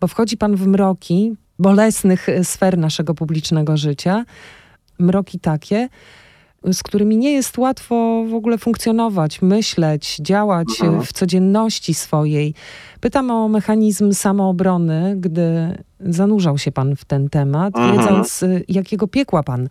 bo 0.00 0.06
wchodzi 0.06 0.36
pan 0.36 0.56
w 0.56 0.66
mroki 0.66 1.36
bolesnych 1.58 2.26
sfer 2.42 2.78
naszego 2.78 3.14
publicznego 3.14 3.76
życia, 3.76 4.24
mroki 4.98 5.40
takie, 5.40 5.88
z 6.64 6.82
którymi 6.82 7.16
nie 7.16 7.32
jest 7.32 7.58
łatwo 7.58 8.24
w 8.30 8.34
ogóle 8.34 8.58
funkcjonować, 8.58 9.42
myśleć, 9.42 10.16
działać 10.16 10.68
mhm. 10.80 11.02
w 11.02 11.12
codzienności 11.12 11.94
swojej. 11.94 12.54
Pytam 13.00 13.30
o 13.30 13.48
mechanizm 13.48 14.12
samoobrony, 14.12 15.14
gdy 15.16 15.78
zanurzał 16.00 16.58
się 16.58 16.72
pan 16.72 16.96
w 16.96 17.04
ten 17.04 17.28
temat, 17.28 17.76
mhm. 17.76 17.98
wiedząc, 17.98 18.42
y, 18.42 18.64
jakiego 18.68 19.08
piekła 19.08 19.42
pan 19.42 19.68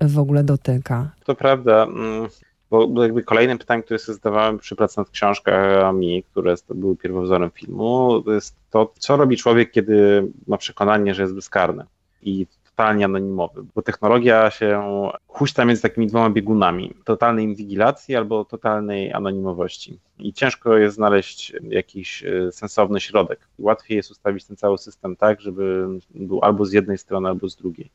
w 0.00 0.18
ogóle 0.18 0.44
dotyka. 0.44 1.10
To 1.24 1.34
prawda. 1.34 1.82
Mm, 1.82 2.28
bo 2.70 3.02
jakby 3.02 3.22
kolejnym 3.22 3.58
pytaniem, 3.58 3.82
które 3.82 3.98
sobie 3.98 4.14
zadawałem 4.14 4.58
przy 4.58 4.76
pracy 4.76 4.98
nad 4.98 5.10
książkami, 5.10 6.24
które 6.30 6.54
były 6.74 6.96
pierwowzorem 6.96 7.50
filmu, 7.50 8.22
to 8.24 8.32
jest 8.32 8.56
to, 8.70 8.92
co 8.98 9.16
robi 9.16 9.36
człowiek, 9.36 9.70
kiedy 9.70 10.26
ma 10.46 10.56
przekonanie, 10.58 11.14
że 11.14 11.22
jest 11.22 11.34
bezkarny. 11.34 11.84
I 12.22 12.46
totalnie 12.76 13.04
anonimowy, 13.04 13.64
bo 13.74 13.82
technologia 13.82 14.50
się 14.50 14.82
huśta 15.26 15.64
między 15.64 15.82
takimi 15.82 16.06
dwoma 16.06 16.30
biegunami, 16.30 16.94
totalnej 17.04 17.44
inwigilacji 17.44 18.16
albo 18.16 18.44
totalnej 18.44 19.12
anonimowości. 19.12 19.98
I 20.18 20.32
ciężko 20.32 20.76
jest 20.76 20.96
znaleźć 20.96 21.52
jakiś 21.68 22.24
e, 22.24 22.52
sensowny 22.52 23.00
środek. 23.00 23.48
Łatwiej 23.58 23.96
jest 23.96 24.10
ustawić 24.10 24.44
ten 24.44 24.56
cały 24.56 24.78
system 24.78 25.16
tak, 25.16 25.40
żeby 25.40 25.88
był 26.10 26.40
albo 26.42 26.64
z 26.64 26.72
jednej 26.72 26.98
strony, 26.98 27.28
albo 27.28 27.48
z 27.48 27.56
drugiej. 27.56 27.90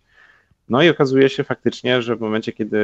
No 0.69 0.83
i 0.83 0.89
okazuje 0.89 1.29
się 1.29 1.43
faktycznie, 1.43 2.01
że 2.01 2.15
w 2.15 2.21
momencie, 2.21 2.51
kiedy 2.51 2.77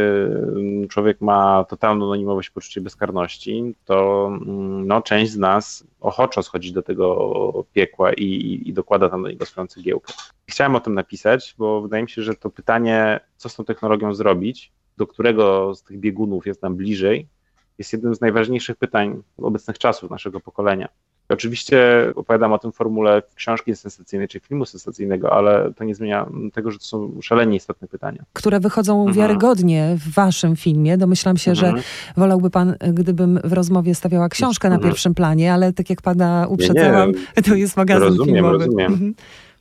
mm, 0.55 0.87
człowiek 0.87 1.21
ma 1.21 1.65
totalną 1.69 2.05
anonimowość, 2.05 2.49
poczucie 2.49 2.81
bezkarności, 2.81 3.75
to 3.85 4.27
mm, 4.27 4.87
no, 4.87 5.01
część 5.01 5.31
z 5.31 5.37
nas 5.37 5.87
ochoczo 5.99 6.43
schodzi 6.43 6.73
do 6.73 6.81
tego 6.81 7.65
piekła 7.73 8.13
i, 8.13 8.61
i, 8.65 8.73
dokłada 8.73 9.09
tam 9.09 9.23
do 9.23 9.29
niego 9.29 9.45
swoją 9.45 9.67
cegiełkę. 9.67 10.13
Chciałem 10.47 10.75
o 10.75 10.79
tym 10.79 10.93
napisać, 10.93 11.55
bo 11.57 11.81
wydaje 11.81 12.03
mi 12.03 12.09
się, 12.09 12.21
że 12.21 12.35
to 12.35 12.49
pytanie, 12.49 13.19
co 13.37 13.49
z 13.49 13.55
tą 13.55 13.65
technologią 13.65 14.13
zrobić, 14.13 14.71
do 14.97 15.07
którego 15.07 15.75
z 15.75 15.83
tych 15.83 15.99
biegunów 15.99 16.45
jest 16.45 16.61
nam 16.61 16.75
bliżej, 16.75 17.27
jest 17.77 17.93
jednym 17.93 18.15
z 18.15 18.21
najważniejszych 18.21 18.75
pytań 18.75 19.23
obecnych 19.37 19.77
czasów 19.77 20.11
naszego 20.11 20.39
pokolenia. 20.39 20.89
Oczywiście 21.33 22.11
opowiadam 22.15 22.53
o 22.53 22.57
tym 22.57 22.71
formule 22.71 23.21
książki 23.35 23.75
sensacyjnej 23.75 24.27
czy 24.27 24.39
filmu 24.39 24.65
sensacyjnego, 24.65 25.33
ale 25.33 25.73
to 25.75 25.83
nie 25.83 25.95
zmienia 25.95 26.25
tego, 26.53 26.71
że 26.71 26.79
to 26.79 26.85
są 26.85 27.21
szalenie 27.21 27.55
istotne 27.55 27.87
pytania. 27.87 28.23
Które 28.33 28.59
wychodzą 28.59 28.99
mhm. 28.99 29.17
wiarygodnie 29.17 29.95
w 29.97 30.13
waszym 30.13 30.55
filmie. 30.55 30.97
Domyślam 30.97 31.37
się, 31.37 31.51
mhm. 31.51 31.77
że 31.77 31.83
wolałby 32.17 32.49
pan, 32.49 32.75
gdybym 32.93 33.39
w 33.43 33.53
rozmowie 33.53 33.95
stawiała 33.95 34.29
książkę 34.29 34.67
mhm. 34.67 34.81
na 34.81 34.87
pierwszym 34.87 35.13
planie, 35.13 35.53
ale 35.53 35.73
tak 35.73 35.89
jak 35.89 36.01
pana 36.01 36.47
uprzedzałam, 36.49 37.11
nie, 37.11 37.19
nie. 37.37 37.43
to 37.43 37.55
jest 37.55 37.77
magazyn 37.77 38.07
rozumiem, 38.07 38.35
filmowy. 38.35 38.57
Rozumiem, 38.57 38.93
mhm. 38.93 39.13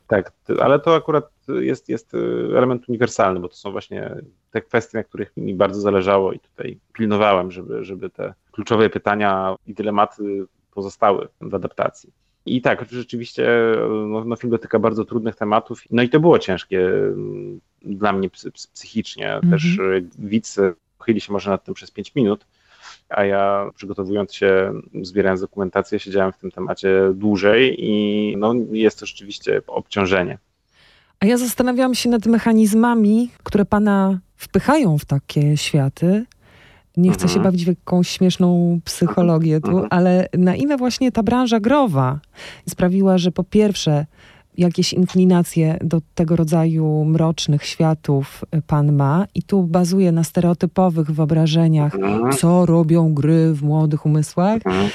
Tak, 0.07 0.33
ale 0.61 0.79
to 0.81 0.95
akurat 0.95 1.31
jest, 1.49 1.89
jest 1.89 2.13
element 2.57 2.89
uniwersalny, 2.89 3.41
bo 3.41 3.49
to 3.49 3.57
są 3.57 3.73
właśnie 3.73 4.17
te 4.51 4.61
kwestie, 4.61 4.99
na 4.99 5.05
których 5.05 5.37
mi 5.37 5.55
bardzo 5.55 5.81
zależało 5.81 6.33
i 6.33 6.39
tutaj 6.39 6.79
pilnowałem, 6.93 7.51
żeby, 7.51 7.85
żeby 7.85 8.11
te 8.11 8.35
kluczowe 8.53 8.91
pytania 8.91 9.57
i 9.67 9.75
dylematy 9.75 10.47
pozostały 10.75 11.29
w 11.41 11.55
adaptacji. 11.55 12.13
I 12.47 12.63
tak, 12.63 12.85
rzeczywiście 12.91 13.49
no, 14.09 14.25
no, 14.25 14.37
film 14.37 14.51
dotyka 14.51 14.79
bardzo 14.79 15.05
trudnych 15.05 15.37
tematów. 15.37 15.83
No 15.91 16.03
i 16.03 16.09
to 16.09 16.21
było 16.21 16.39
ciężkie 16.39 16.87
mm, 16.89 17.61
dla 17.83 18.13
mnie 18.13 18.31
psychicznie. 18.73 19.41
Też 19.51 19.79
y, 19.79 20.05
widz 20.19 20.61
chyli 21.05 21.21
się 21.21 21.33
może 21.33 21.51
nad 21.51 21.65
tym 21.65 21.75
przez 21.75 21.91
5 21.91 22.15
minut, 22.15 22.47
a 23.09 23.25
ja 23.25 23.71
przygotowując 23.75 24.35
się, 24.35 24.73
zbierając 25.03 25.41
dokumentację, 25.41 25.99
siedziałem 25.99 26.33
w 26.33 26.39
tym 26.39 26.51
temacie 26.51 27.11
dłużej 27.15 27.77
i 27.79 28.35
no, 28.37 28.55
jest 28.73 29.01
to 29.01 29.07
rzeczywiście 29.07 29.63
obciążenie. 29.67 30.39
A 31.21 31.27
ja 31.27 31.37
zastanawiałam 31.37 31.95
się 31.95 32.09
nad 32.09 32.27
mechanizmami, 32.27 33.31
które 33.43 33.65
pana 33.65 34.21
wpychają 34.37 34.99
w 34.99 35.05
takie 35.05 35.57
światy. 35.57 36.25
Nie 36.97 37.11
chcę 37.11 37.23
mhm. 37.23 37.35
się 37.35 37.45
bawić 37.45 37.65
w 37.65 37.69
jakąś 37.69 38.09
śmieszną 38.09 38.81
psychologię 38.85 39.61
tu, 39.61 39.71
mhm. 39.71 39.89
ale 39.91 40.29
na 40.39 40.57
ile 40.57 40.77
właśnie 40.77 41.13
ta 41.13 41.23
branża 41.23 41.61
growa 41.61 42.21
sprawiła, 42.69 43.19
że 43.19 43.33
po 43.33 43.45
pierwsze 43.45 44.07
jakieś 44.59 44.93
inklinacje 44.93 45.79
do 45.85 46.01
tego 46.15 46.37
rodzaju 46.37 47.05
mrocznych 47.05 47.65
światów 47.65 48.45
pan 48.67 48.93
ma 48.93 49.27
i 49.35 49.43
tu 49.43 49.63
bazuje 49.63 50.13
na 50.13 50.25
stereotypowych 50.25 51.11
wyobrażeniach, 51.11 51.95
mhm. 51.95 52.33
co 52.33 52.67
robią 52.67 53.15
gry 53.15 53.55
w 53.55 53.63
młodych 53.63 54.07
umysłach. 54.07 54.55
Mhm. 54.55 54.89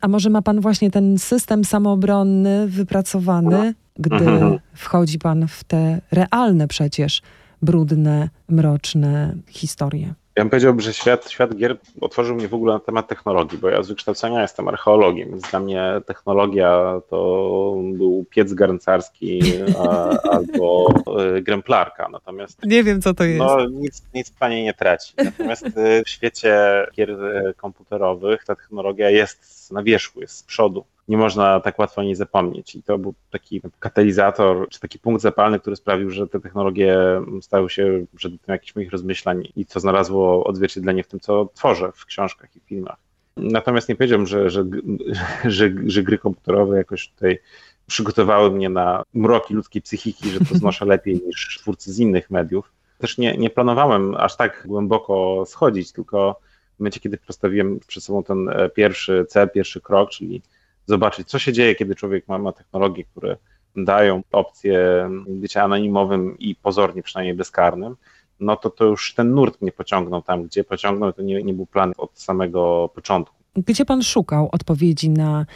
A 0.00 0.08
może 0.08 0.30
ma 0.30 0.42
pan 0.42 0.60
właśnie 0.60 0.90
ten 0.90 1.18
system 1.18 1.64
samoobronny 1.64 2.68
wypracowany, 2.68 3.74
gdy 3.96 4.16
mhm. 4.16 4.58
wchodzi 4.74 5.18
pan 5.18 5.48
w 5.48 5.64
te 5.64 6.00
realne 6.10 6.68
przecież 6.68 7.22
brudne, 7.62 8.28
mroczne 8.48 9.34
historie? 9.48 10.14
Ja 10.38 10.44
bym 10.44 10.50
powiedział, 10.50 10.80
że 10.80 10.94
świat, 10.94 11.30
świat 11.30 11.56
gier 11.56 11.76
otworzył 12.00 12.36
mnie 12.36 12.48
w 12.48 12.54
ogóle 12.54 12.74
na 12.74 12.80
temat 12.80 13.08
technologii, 13.08 13.58
bo 13.58 13.68
ja 13.68 13.82
z 13.82 13.88
wykształcenia 13.88 14.42
jestem 14.42 14.68
archeologiem, 14.68 15.30
więc 15.30 15.50
dla 15.50 15.60
mnie 15.60 15.82
technologia 16.06 17.00
to 17.10 17.76
był 17.92 18.24
piec 18.30 18.54
garncarski 18.54 19.40
albo 20.32 20.94
e, 21.36 21.42
gremplarka. 21.42 22.08
Natomiast 22.08 22.62
nie 22.64 22.84
wiem, 22.84 23.02
co 23.02 23.14
to 23.14 23.24
jest. 23.24 23.38
No, 23.38 23.66
nic, 23.66 24.02
nic 24.14 24.30
pani 24.30 24.62
nie 24.62 24.74
traci. 24.74 25.12
Natomiast 25.16 25.66
e, 25.66 26.04
w 26.04 26.08
świecie 26.08 26.56
gier 26.96 27.10
e, 27.10 27.54
komputerowych 27.56 28.44
ta 28.44 28.56
technologia 28.56 29.10
jest 29.10 29.70
na 29.72 29.82
wierzchu, 29.82 30.20
jest 30.20 30.36
z 30.36 30.42
przodu 30.42 30.84
nie 31.08 31.16
można 31.16 31.60
tak 31.60 31.78
łatwo 31.78 32.00
o 32.00 32.04
niej 32.04 32.14
zapomnieć. 32.14 32.74
I 32.74 32.82
to 32.82 32.98
był 32.98 33.14
taki 33.30 33.60
katalizator, 33.80 34.68
czy 34.68 34.80
taki 34.80 34.98
punkt 34.98 35.22
zapalny, 35.22 35.60
który 35.60 35.76
sprawił, 35.76 36.10
że 36.10 36.28
te 36.28 36.40
technologie 36.40 36.98
stały 37.40 37.70
się 37.70 38.06
przedmiotem 38.16 38.52
jakichś 38.52 38.76
moich 38.76 38.90
rozmyślań 38.90 39.48
i 39.56 39.66
co 39.66 39.80
znalazło 39.80 40.44
odzwierciedlenie 40.44 41.02
w 41.02 41.08
tym, 41.08 41.20
co 41.20 41.48
tworzę 41.54 41.92
w 41.94 42.04
książkach 42.04 42.56
i 42.56 42.60
filmach. 42.60 42.96
Natomiast 43.36 43.88
nie 43.88 43.96
powiedziałbym, 43.96 44.26
że, 44.26 44.50
że, 44.50 44.64
że, 45.44 45.70
że 45.86 46.02
gry 46.02 46.18
komputerowe 46.18 46.76
jakoś 46.76 47.08
tutaj 47.08 47.38
przygotowały 47.86 48.50
mnie 48.50 48.68
na 48.68 49.02
mroki 49.14 49.54
ludzkiej 49.54 49.82
psychiki, 49.82 50.30
że 50.30 50.40
to 50.40 50.54
znoszę 50.54 50.84
lepiej 50.94 51.20
niż 51.26 51.58
twórcy 51.60 51.92
z 51.92 51.98
innych 51.98 52.30
mediów. 52.30 52.72
Też 52.98 53.18
nie, 53.18 53.36
nie 53.36 53.50
planowałem 53.50 54.14
aż 54.14 54.36
tak 54.36 54.64
głęboko 54.66 55.44
schodzić, 55.46 55.92
tylko 55.92 56.40
w 56.76 56.80
momencie, 56.80 57.00
kiedy 57.00 57.18
postawiłem 57.18 57.80
przed 57.86 58.04
sobą 58.04 58.22
ten 58.22 58.48
e, 58.48 58.68
pierwszy 58.68 59.26
cel, 59.28 59.50
pierwszy 59.50 59.80
krok, 59.80 60.10
czyli 60.10 60.42
zobaczyć, 60.88 61.28
co 61.28 61.38
się 61.38 61.52
dzieje, 61.52 61.74
kiedy 61.74 61.94
człowiek 61.94 62.28
ma, 62.28 62.38
ma 62.38 62.52
technologie, 62.52 63.04
które 63.04 63.36
dają 63.76 64.22
opcję 64.32 65.08
bycia 65.28 65.62
anonimowym 65.62 66.38
i 66.38 66.54
pozornie 66.54 67.02
przynajmniej 67.02 67.34
bezkarnym, 67.34 67.96
no 68.40 68.56
to 68.56 68.70
to 68.70 68.84
już 68.84 69.14
ten 69.14 69.34
nurt 69.34 69.62
mnie 69.62 69.72
pociągnął 69.72 70.22
tam, 70.22 70.44
gdzie 70.44 70.64
pociągnął, 70.64 71.12
to 71.12 71.22
nie, 71.22 71.42
nie 71.42 71.54
był 71.54 71.66
plan 71.66 71.92
od 71.98 72.20
samego 72.20 72.90
początku. 72.94 73.36
Gdzie 73.56 73.84
pan 73.84 74.02
szukał 74.02 74.48
odpowiedzi 74.52 75.10
na 75.10 75.46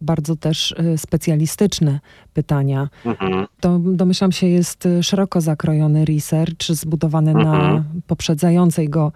bardzo 0.00 0.36
też 0.36 0.72
y, 0.72 0.98
specjalistyczne 0.98 2.00
pytania. 2.32 2.88
Mhm. 3.04 3.46
To 3.60 3.78
domyślam 3.78 4.32
się 4.32 4.46
jest 4.46 4.88
szeroko 5.02 5.40
zakrojony 5.40 6.04
research 6.04 6.62
zbudowany 6.68 7.30
mhm. 7.30 7.46
na 7.48 7.84
poprzedzającej 8.06 8.88
go 8.88 9.12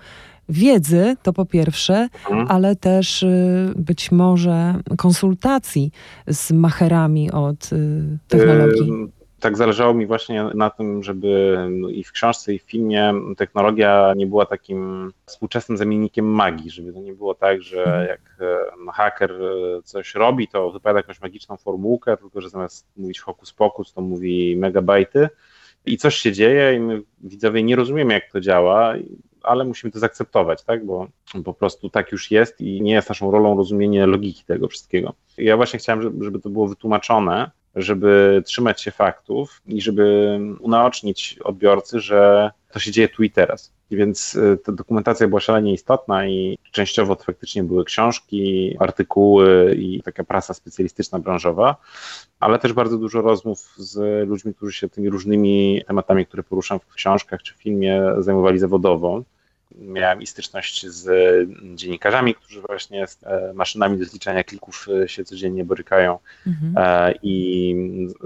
wiedzy, 0.49 1.17
to 1.23 1.33
po 1.33 1.47
pierwsze, 1.47 2.09
mhm. 2.31 2.47
ale 2.51 2.77
też 2.77 3.23
y, 3.23 3.73
być 3.77 4.13
może 4.13 4.75
konsultacji 4.97 5.91
z 6.27 6.53
macherami 6.53 7.31
od 7.31 7.73
y, 7.73 8.19
technologii. 8.29 8.93
Tak 9.41 9.57
zależało 9.57 9.95
mi 9.95 10.07
właśnie 10.07 10.45
na 10.55 10.71
tym, 10.71 11.03
żeby 11.03 11.57
no, 11.71 11.89
i 11.89 12.05
w 12.05 12.13
książce, 12.13 12.55
i 12.55 12.59
w 12.59 12.63
filmie 12.63 13.15
technologia 13.37 14.13
nie 14.17 14.27
była 14.27 14.47
takim 14.47 15.13
współczesnym 15.27 15.79
zamiennikiem 15.79 16.27
magii, 16.27 16.71
żeby 16.71 16.93
to 16.93 17.01
nie 17.01 17.13
było 17.13 17.35
tak, 17.35 17.63
że 17.63 17.85
mhm. 17.85 18.07
jak 18.07 18.21
haker 18.95 19.33
e, 19.33 19.83
coś 19.83 20.15
robi, 20.15 20.49
to 20.49 20.71
wypowiada 20.71 20.99
jakąś 20.99 21.21
magiczną 21.21 21.57
formułkę, 21.57 22.17
tylko 22.17 22.41
że 22.41 22.51
zamiast 22.51 22.87
mówić 22.97 23.21
hokus 23.21 23.53
pokus, 23.53 23.93
to 23.93 24.01
mówi 24.01 24.57
megabajty 24.57 25.29
i 25.87 25.99
coś 25.99 26.17
się 26.17 26.33
dzieje 26.33 26.75
i 26.75 26.81
my 26.81 27.03
widzowie 27.21 27.63
nie 27.63 27.77
rozumiemy, 27.77 28.15
jak 28.15 28.33
to 28.33 28.41
działa 28.41 28.95
ale 29.49 29.65
musimy 29.65 29.91
to 29.93 29.99
zaakceptować, 29.99 30.65
tak? 30.65 30.87
bo 30.87 31.09
po 31.45 31.55
prostu 31.55 31.91
tak 31.91 32.13
już 32.13 32.31
jest 32.31 32.61
i 32.61 32.83
nie 32.83 32.93
jest 32.93 33.09
naszą 33.09 33.31
rolą 33.31 33.57
rozumienie 33.57 34.07
logiki 34.07 34.45
tego 34.45 34.69
wszystkiego. 34.69 35.15
Ja 35.39 35.57
właśnie 35.57 35.79
chciałem, 35.79 36.25
żeby, 36.25 36.41
to 36.41 36.51
było 36.51 36.69
wytłumaczone, 36.69 37.51
żeby 37.75 38.43
trzymać 38.47 38.83
się 38.83 38.91
faktów 38.91 39.63
i 39.67 39.81
żeby 39.81 40.39
unaocznić 40.61 41.39
odbiorcy, 41.45 42.01
że 42.01 42.51
to 42.73 42.79
się 42.79 42.91
dzieje 42.91 43.09
tu 43.09 43.23
i 43.23 43.31
teraz. 43.31 43.73
Więc 43.91 44.35
y, 44.35 44.59
ta 44.65 44.73
dokumentacja 44.73 45.29
była 45.29 45.41
szalenie 45.41 45.73
istotna 45.73 46.27
i 46.27 46.59
częściowo 46.73 47.17
to 47.17 47.25
faktycznie 47.25 47.65
były 47.65 47.85
książki, 47.85 48.77
artykuły 48.79 49.75
i 49.79 50.03
taka 50.03 50.25
prasa 50.25 50.55
specjalistyczna, 50.55 51.19
branżowa, 51.19 51.77
ale 52.41 52.59
też 52.59 52.73
bardzo 52.73 52.99
dużo 52.99 53.23
rozmów 53.23 53.75
z 53.77 54.29
ludźmi, 54.29 54.55
którzy 54.55 54.73
się 54.73 54.89
tymi 54.89 55.11
różnymi 55.11 55.83
tematami, 55.87 56.27
które 56.27 56.43
poruszam 56.43 56.79
w 56.79 56.95
książkach 56.95 57.43
czy 57.43 57.55
filmie, 57.55 58.03
zajmowali 58.19 58.59
zawodowo 58.59 59.23
miałem 59.75 60.23
i 60.23 60.27
styczność 60.27 60.87
z 60.87 61.09
dziennikarzami, 61.75 62.35
którzy 62.35 62.61
właśnie 62.61 63.07
z 63.07 63.19
e, 63.23 63.53
maszynami 63.55 63.99
do 63.99 64.05
zliczania 64.05 64.45
klików 64.45 64.87
e, 65.03 65.09
się 65.09 65.25
codziennie 65.25 65.65
borykają 65.65 66.19
mhm. 66.47 66.75
E, 66.77 67.15
i 67.23 67.77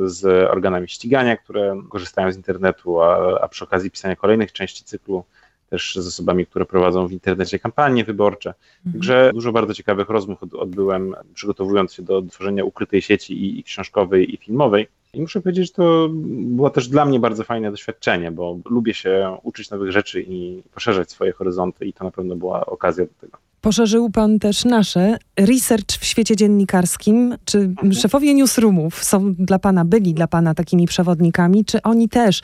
z 0.04 0.50
organami 0.50 0.88
ścigania, 0.88 1.36
które 1.36 1.82
korzystają 1.90 2.32
z 2.32 2.36
internetu, 2.36 3.00
a, 3.00 3.40
a 3.40 3.48
przy 3.48 3.64
okazji 3.64 3.90
pisania 3.90 4.16
kolejnych 4.16 4.52
części 4.52 4.84
cyklu 4.84 5.24
też 5.70 5.94
z 5.94 6.06
osobami, 6.06 6.46
które 6.46 6.66
prowadzą 6.66 7.06
w 7.06 7.12
internecie 7.12 7.58
kampanie 7.58 8.04
wyborcze. 8.04 8.54
Mhm. 8.76 8.92
Także 8.92 9.30
dużo 9.34 9.52
bardzo 9.52 9.74
ciekawych 9.74 10.08
rozmów 10.08 10.38
odbyłem, 10.58 11.14
przygotowując 11.34 11.94
się 11.94 12.02
do 12.02 12.22
tworzenia 12.22 12.64
ukrytej 12.64 13.02
sieci 13.02 13.44
i, 13.44 13.58
i 13.58 13.64
książkowej, 13.64 14.34
i 14.34 14.36
filmowej. 14.36 14.88
I 15.14 15.20
muszę 15.20 15.40
powiedzieć, 15.40 15.66
że 15.66 15.72
to 15.72 16.08
było 16.28 16.70
też 16.70 16.88
dla 16.88 17.04
mnie 17.04 17.20
bardzo 17.20 17.44
fajne 17.44 17.70
doświadczenie, 17.70 18.30
bo 18.30 18.58
lubię 18.70 18.94
się 18.94 19.36
uczyć 19.42 19.70
nowych 19.70 19.92
rzeczy 19.92 20.24
i 20.28 20.62
poszerzać 20.74 21.10
swoje 21.10 21.32
horyzonty, 21.32 21.86
i 21.86 21.92
to 21.92 22.04
na 22.04 22.10
pewno 22.10 22.36
była 22.36 22.66
okazja 22.66 23.04
do 23.04 23.12
tego. 23.20 23.38
Poszerzył 23.60 24.10
Pan 24.10 24.38
też 24.38 24.64
nasze 24.64 25.16
research 25.36 25.98
w 26.00 26.04
świecie 26.04 26.36
dziennikarskim. 26.36 27.36
Czy 27.44 27.58
mhm. 27.58 27.92
szefowie 27.92 28.34
newsroomów 28.34 29.04
są 29.04 29.34
dla 29.34 29.58
Pana, 29.58 29.84
byli 29.84 30.14
dla 30.14 30.26
Pana 30.26 30.54
takimi 30.54 30.86
przewodnikami? 30.86 31.64
Czy 31.64 31.82
oni 31.82 32.08
też 32.08 32.40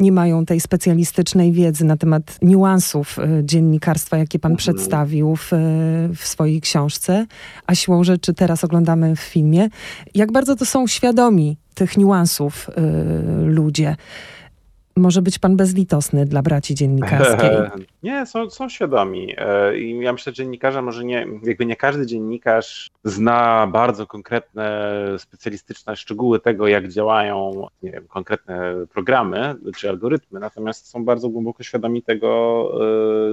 nie 0.00 0.12
mają 0.12 0.46
tej 0.46 0.60
specjalistycznej 0.60 1.52
wiedzy 1.52 1.84
na 1.84 1.96
temat 1.96 2.38
niuansów 2.42 3.18
y, 3.18 3.44
dziennikarstwa, 3.44 4.16
jakie 4.16 4.38
Pan 4.38 4.52
mhm. 4.52 4.56
przedstawił 4.56 5.36
w, 5.36 5.50
w 6.16 6.26
swojej 6.26 6.60
książce? 6.60 7.26
A 7.66 7.74
siłą 7.74 8.04
rzeczy 8.04 8.34
teraz 8.34 8.64
oglądamy 8.64 9.16
w 9.16 9.20
filmie. 9.20 9.68
Jak 10.14 10.32
bardzo 10.32 10.56
to 10.56 10.66
są 10.66 10.86
świadomi 10.86 11.56
tych 11.80 11.96
niuansów 11.96 12.68
y, 12.68 12.72
ludzie? 13.46 13.96
może 14.96 15.22
być 15.22 15.38
pan 15.38 15.56
bezlitosny 15.56 16.26
dla 16.26 16.42
braci 16.42 16.74
dziennikarskiej. 16.74 17.50
Nie, 18.02 18.26
są, 18.26 18.50
są 18.50 18.68
świadomi. 18.68 19.34
E, 19.38 19.78
I 19.78 19.98
ja 19.98 20.12
myślę, 20.12 20.32
że 20.32 20.36
dziennikarze 20.36 20.82
może 20.82 21.04
nie, 21.04 21.26
jakby 21.42 21.66
nie 21.66 21.76
każdy 21.76 22.06
dziennikarz 22.06 22.90
zna 23.04 23.66
bardzo 23.66 24.06
konkretne, 24.06 24.92
specjalistyczne 25.18 25.96
szczegóły 25.96 26.40
tego, 26.40 26.68
jak 26.68 26.88
działają 26.88 27.66
nie 27.82 27.90
wiem, 27.90 28.06
konkretne 28.08 28.74
programy 28.92 29.54
czy 29.76 29.88
algorytmy, 29.88 30.40
natomiast 30.40 30.86
są 30.86 31.04
bardzo 31.04 31.28
głęboko 31.28 31.62
świadomi 31.62 32.02
tego, 32.02 32.70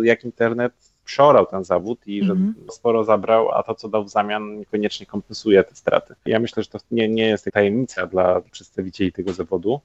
e, 0.01 0.05
jak 0.05 0.23
internet 0.23 0.73
przeorał 1.07 1.45
ten 1.45 1.63
zawód 1.63 2.07
i 2.07 2.23
że 2.23 2.33
mm 2.33 2.53
-hmm. 2.53 2.71
sporo 2.71 3.03
zabrał, 3.03 3.51
a 3.51 3.63
to, 3.63 3.75
co 3.75 3.89
dał 3.89 4.03
w 4.03 4.09
zamian, 4.09 4.59
niekoniecznie 4.59 5.05
kompensuje 5.05 5.63
te 5.63 5.75
straty. 5.75 6.15
Ja 6.25 6.39
myślę, 6.39 6.63
że 6.63 6.69
to 6.69 6.79
nie, 6.91 7.09
nie 7.09 7.27
jest 7.27 7.45
tajemnica 7.53 8.07
dla 8.07 8.41
przedstawicieli 8.41 9.11
tego 9.11 9.33
zawodu 9.33 9.81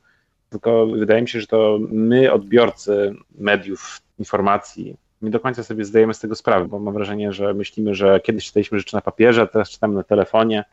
tylko 0.52 0.87
wydaje 0.87 1.22
mi 1.22 1.28
się, 1.28 1.40
że 1.40 1.46
to 1.46 1.78
my, 1.88 2.32
odbiorcy 2.32 3.14
mediów, 3.38 4.00
informacji, 4.18 4.96
nie 5.22 5.30
do 5.30 5.40
końca 5.40 5.62
sobie 5.62 5.85
zdajemy 5.85 6.14
z 6.14 6.18
tego 6.18 6.35
sprawę, 6.35 6.68
bo 6.68 6.78
mam 6.78 6.94
wrażenie, 6.94 7.32
że 7.32 7.54
myślimy, 7.54 7.94
że 7.94 8.20
kiedyś 8.20 8.46
czytaliśmy 8.46 8.78
rzeczy 8.78 8.96
na 8.96 9.00
papierze, 9.00 9.46
teraz 9.46 9.70
czytamy 9.70 9.94
na 9.94 10.02
telefonie 10.02 10.64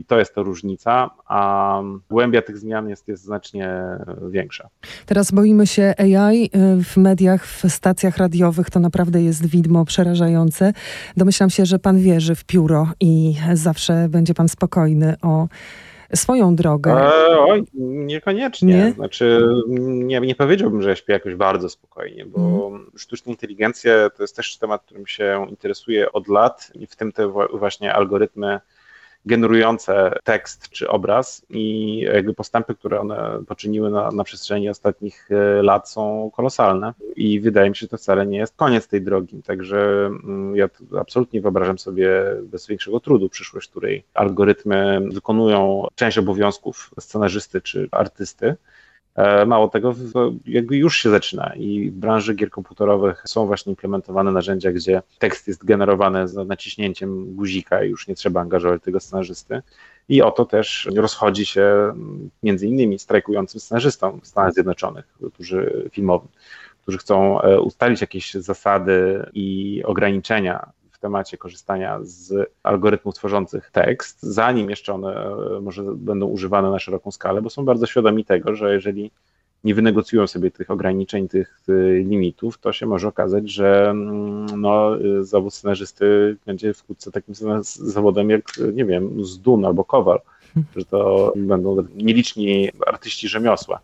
i 0.00 0.04
to 0.04 0.18
jest 0.18 0.34
to 0.34 0.42
różnica, 0.42 1.10
a 1.26 1.80
głębia 2.10 2.42
tych 2.42 2.58
zmian 2.58 2.88
jest, 2.88 3.08
jest 3.08 3.22
znacznie 3.22 3.70
większa. 4.30 4.68
Teraz 5.06 5.30
boimy 5.30 5.66
się 5.66 5.94
AI 5.98 6.44
y, 6.44 6.84
w 6.84 6.96
mediach, 6.96 7.46
w 7.46 7.68
stacjach 7.68 8.16
radiowych, 8.16 8.70
to 8.70 8.80
naprawdę 8.80 9.22
jest 9.22 9.46
widmo 9.46 9.84
przerażające. 9.84 10.72
Domyślam 11.16 11.50
się, 11.50 11.66
że 11.66 11.78
pan 11.78 11.98
wierzy 11.98 12.34
w 12.34 12.44
pióro 12.44 12.88
i 13.00 13.34
zawsze 13.52 14.08
będzie 14.08 14.34
pan 14.34 14.48
spokojny 14.48 15.16
o 15.22 15.48
swoją 16.14 16.56
drogę. 16.56 16.92
E, 16.92 17.38
oj, 17.38 17.64
niekoniecznie. 17.74 18.74
Nie? 18.74 18.92
Znaczy, 18.92 19.48
nie, 19.88 20.20
nie 20.20 20.34
powiedziałbym, 20.34 20.82
że 20.82 20.88
ja 20.88 20.96
śpię 20.96 21.12
jakoś 21.12 21.34
bardzo 21.34 21.68
spokojnie, 21.68 22.26
bo 22.26 22.68
mm. 22.68 22.90
sztuczna 22.96 23.32
inteligencja 23.32 24.10
to 24.10 24.22
jest 24.22 24.36
też 24.36 24.58
temat, 24.58 24.82
którym 24.82 25.06
się 25.06 25.46
interesuję 25.50 26.12
od 26.12 26.28
lat 26.28 26.70
i 26.74 26.86
w 26.86 26.96
tym 26.96 27.12
te 27.12 27.28
właśnie 27.52 27.94
algorytmy 27.94 28.60
generujące 29.28 30.12
tekst 30.24 30.70
czy 30.70 30.88
obraz 30.88 31.46
i 31.50 31.96
jakby 31.98 32.34
postępy, 32.34 32.74
które 32.74 33.00
one 33.00 33.40
poczyniły 33.46 33.90
na, 33.90 34.10
na 34.10 34.24
przestrzeni 34.24 34.68
ostatnich 34.68 35.28
e, 35.30 35.62
lat 35.62 35.90
są 35.90 36.30
kolosalne 36.36 36.94
i 37.16 37.40
wydaje 37.40 37.70
mi 37.70 37.76
się, 37.76 37.80
że 37.80 37.88
to 37.88 37.96
wcale 37.96 38.26
nie 38.26 38.38
jest 38.38 38.56
koniec 38.56 38.88
tej 38.88 39.02
drogi, 39.02 39.42
także 39.42 40.06
mm, 40.06 40.56
ja 40.56 40.68
absolutnie 40.98 41.40
wyobrażam 41.40 41.78
sobie 41.78 42.10
bez 42.42 42.66
większego 42.66 43.00
trudu 43.00 43.28
przyszłość, 43.28 43.68
w 43.68 43.70
której 43.70 44.04
algorytmy 44.14 45.00
wykonują 45.12 45.86
część 45.94 46.18
obowiązków 46.18 46.90
scenarzysty 47.00 47.60
czy 47.60 47.88
artysty, 47.90 48.56
mało 49.46 49.68
tego, 49.68 49.94
jakby 50.46 50.76
już 50.76 50.96
się 50.96 51.10
zaczyna 51.10 51.52
i 51.56 51.90
w 51.90 51.94
branży 51.94 52.34
gier 52.34 52.50
komputerowych 52.50 53.22
są 53.26 53.46
właśnie 53.46 53.70
implementowane 53.70 54.32
narzędzia, 54.32 54.72
gdzie 54.72 55.02
tekst 55.18 55.48
jest 55.48 55.64
generowany 55.64 56.28
z 56.28 56.48
naciśnięciem 56.48 57.34
guzika 57.34 57.84
i 57.84 57.90
już 57.90 58.08
nie 58.08 58.14
trzeba 58.14 58.40
angażować 58.40 58.82
tego 58.82 59.00
scenarzysty. 59.00 59.62
I 60.08 60.22
o 60.22 60.30
to 60.30 60.44
też 60.44 60.88
rozchodzi 60.96 61.46
się 61.46 61.92
między 62.42 62.66
innymi 62.66 62.98
strajkującym 62.98 63.60
scenarzystom 63.60 64.20
w 64.20 64.26
Stanach 64.26 64.52
Zjednoczonych, 64.52 65.04
którzy 65.34 65.88
filmowym 65.92 66.28
którzy 66.88 66.98
chcą 66.98 67.40
e, 67.40 67.60
ustalić 67.60 68.00
jakieś 68.00 68.34
zasady 68.34 69.26
i 69.34 69.82
ograniczenia 69.84 70.72
w 70.98 71.00
temacie 71.00 71.38
korzystania 71.38 71.98
z 72.02 72.50
algorytmów 72.62 73.14
tworzących 73.14 73.70
tekst, 73.70 74.22
zanim 74.22 74.70
jeszcze 74.70 74.94
one 74.94 75.26
e, 75.56 75.60
może 75.60 75.82
będą 75.82 76.26
używane 76.26 76.70
na 76.70 76.78
szeroką 76.78 77.10
skalę, 77.10 77.42
bo 77.42 77.50
są 77.50 77.64
bardzo 77.64 77.86
świadomi 77.86 78.24
tego, 78.24 78.54
że 78.54 78.74
jeżeli 78.74 79.10
nie 79.64 79.74
wynegocjują 79.74 80.26
sobie 80.26 80.50
tych 80.50 80.70
ograniczeń, 80.70 81.28
tych 81.28 81.60
limitów, 82.04 82.58
to 82.58 82.72
się 82.72 82.86
może 82.86 83.08
okazać, 83.08 83.50
że 83.50 83.90
mm, 83.90 84.60
no, 84.60 84.90
zawód 85.20 85.54
scenarzysty 85.54 86.36
będzie 86.46 86.74
wkrótce 86.74 87.10
takim 87.10 87.34
zawodem 87.64 88.30
jak, 88.30 88.44
nie 88.74 88.84
wiem, 88.84 89.24
Zdun 89.24 89.64
albo 89.64 89.84
Kowal 89.84 90.20
że 90.76 90.84
to 90.84 91.32
będą 91.36 91.76
nieliczni 91.96 92.70
artyści 92.86 93.28
rzemiosła. 93.28 93.80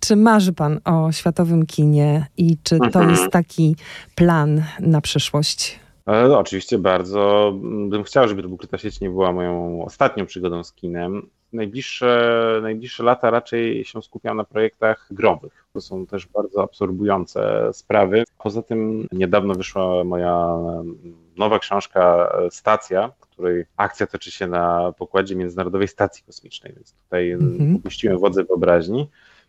Czy 0.00 0.16
marzy 0.16 0.52
Pan 0.52 0.80
o 0.84 1.12
światowym 1.12 1.66
kinie 1.66 2.26
i 2.36 2.56
czy 2.62 2.78
to 2.78 2.84
mhm. 2.84 3.10
jest 3.10 3.30
taki 3.30 3.76
plan 4.14 4.62
na 4.80 5.00
przyszłość? 5.00 5.78
E, 6.08 6.28
no, 6.28 6.38
oczywiście 6.38 6.78
bardzo 6.78 7.52
bym 7.88 8.02
chciał, 8.02 8.28
żeby 8.28 8.42
to 8.42 8.48
Ukryta 8.48 8.78
Sieć 8.78 9.00
nie 9.00 9.10
była 9.10 9.32
moją 9.32 9.84
ostatnią 9.84 10.26
przygodą 10.26 10.64
z 10.64 10.72
kinem. 10.72 11.28
Najbliższe, 11.52 12.58
najbliższe 12.62 13.02
lata 13.02 13.30
raczej 13.30 13.84
się 13.84 14.02
skupiam 14.02 14.36
na 14.36 14.44
projektach 14.44 15.08
growych. 15.10 15.64
To 15.72 15.80
są 15.80 16.06
też 16.06 16.26
bardzo 16.26 16.62
absorbujące 16.62 17.70
sprawy. 17.72 18.24
Poza 18.38 18.62
tym 18.62 19.06
niedawno 19.12 19.54
wyszła 19.54 20.04
moja 20.04 20.48
nowa 21.36 21.58
książka 21.58 22.32
Stacja, 22.50 23.12
której 23.20 23.64
akcja 23.76 24.06
toczy 24.06 24.30
się 24.30 24.46
na 24.46 24.92
pokładzie 24.98 25.36
Międzynarodowej 25.36 25.88
Stacji 25.88 26.24
Kosmicznej, 26.26 26.72
więc 26.76 26.92
tutaj 26.92 27.30
mhm. 27.30 27.76
opuściłem 27.76 28.18
wodzę 28.18 28.44
wyobraźni. 28.44 29.08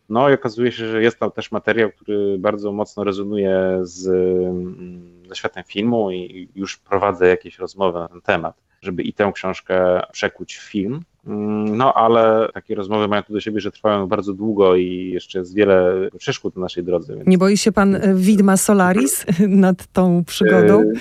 No 0.10 0.30
i 0.30 0.34
okazuje 0.34 0.72
się, 0.72 0.88
że 0.88 1.04
jest 1.04 1.20
tam 1.20 1.32
też 1.32 1.52
materiał, 1.52 1.90
który 1.92 2.38
bardzo 2.40 2.72
mocno 2.72 3.04
rezonuje 3.04 3.80
z, 3.82 4.08
mm, 4.08 5.19
ze 5.30 5.36
światem 5.36 5.64
filmu 5.64 6.12
i 6.12 6.50
już 6.56 6.78
prowadzę 6.78 7.28
jakieś 7.28 7.60
rozmowy 7.60 8.00
na 8.00 8.08
ten 8.08 8.22
temat, 8.22 8.56
żeby 8.82 9.04
i 9.04 9.14
tę 9.14 9.32
książkę 9.36 10.02
przekuć 10.12 10.56
w 10.56 10.62
film. 10.62 11.02
Mm, 11.28 11.78
no, 11.78 11.94
ale 11.94 12.50
takie 12.54 12.76
rozmowy 12.76 13.08
mają 13.08 13.24
to 13.24 13.34
do 13.34 13.40
siebie, 13.40 13.60
że 13.60 13.72
trwają 13.72 14.08
bardzo 14.08 14.34
długo 14.34 14.76
i 14.76 15.12
jeszcze 15.14 15.40
jest 15.40 15.56
wiele 15.56 16.10
przeszkód 16.18 16.56
na 16.56 16.62
naszej 16.62 16.84
drodze. 16.84 17.16
Więc... 17.16 17.28
Nie 17.28 17.38
boi 17.38 17.58
się 17.58 17.72
pan 17.72 17.96
e, 17.96 18.16
widma 18.16 18.58
Solaris 18.58 19.26
nad 19.48 19.88
tą 19.88 20.24
przygodą? 20.26 20.92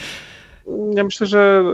Ja 0.95 1.05
myślę, 1.05 1.27
że 1.27 1.65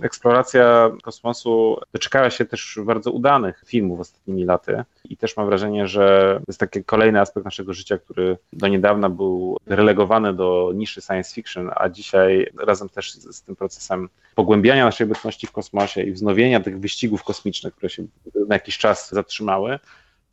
e, 0.00 0.04
eksploracja 0.04 0.90
kosmosu 1.02 1.80
doczekała 1.92 2.30
się 2.30 2.44
też 2.44 2.78
bardzo 2.84 3.10
udanych 3.10 3.62
filmów 3.66 4.00
ostatnimi 4.00 4.44
laty 4.44 4.84
i 5.04 5.16
też 5.16 5.36
mam 5.36 5.46
wrażenie, 5.46 5.88
że 5.88 6.36
to 6.38 6.44
jest 6.48 6.60
taki 6.60 6.84
kolejny 6.84 7.20
aspekt 7.20 7.44
naszego 7.44 7.72
życia, 7.72 7.98
który 7.98 8.36
do 8.52 8.68
niedawna 8.68 9.10
był 9.10 9.56
relegowany 9.66 10.34
do 10.34 10.72
niszy 10.74 11.02
science 11.02 11.34
fiction, 11.34 11.70
a 11.76 11.88
dzisiaj 11.88 12.50
razem 12.58 12.88
też 12.88 13.12
z, 13.12 13.36
z 13.36 13.42
tym 13.42 13.56
procesem 13.56 14.08
pogłębiania 14.34 14.84
naszej 14.84 15.04
obecności 15.04 15.46
w 15.46 15.52
kosmosie 15.52 16.02
i 16.02 16.12
wznowienia 16.12 16.60
tych 16.60 16.80
wyścigów 16.80 17.24
kosmicznych, 17.24 17.74
które 17.74 17.90
się 17.90 18.06
na 18.48 18.54
jakiś 18.54 18.78
czas 18.78 19.10
zatrzymały, 19.10 19.78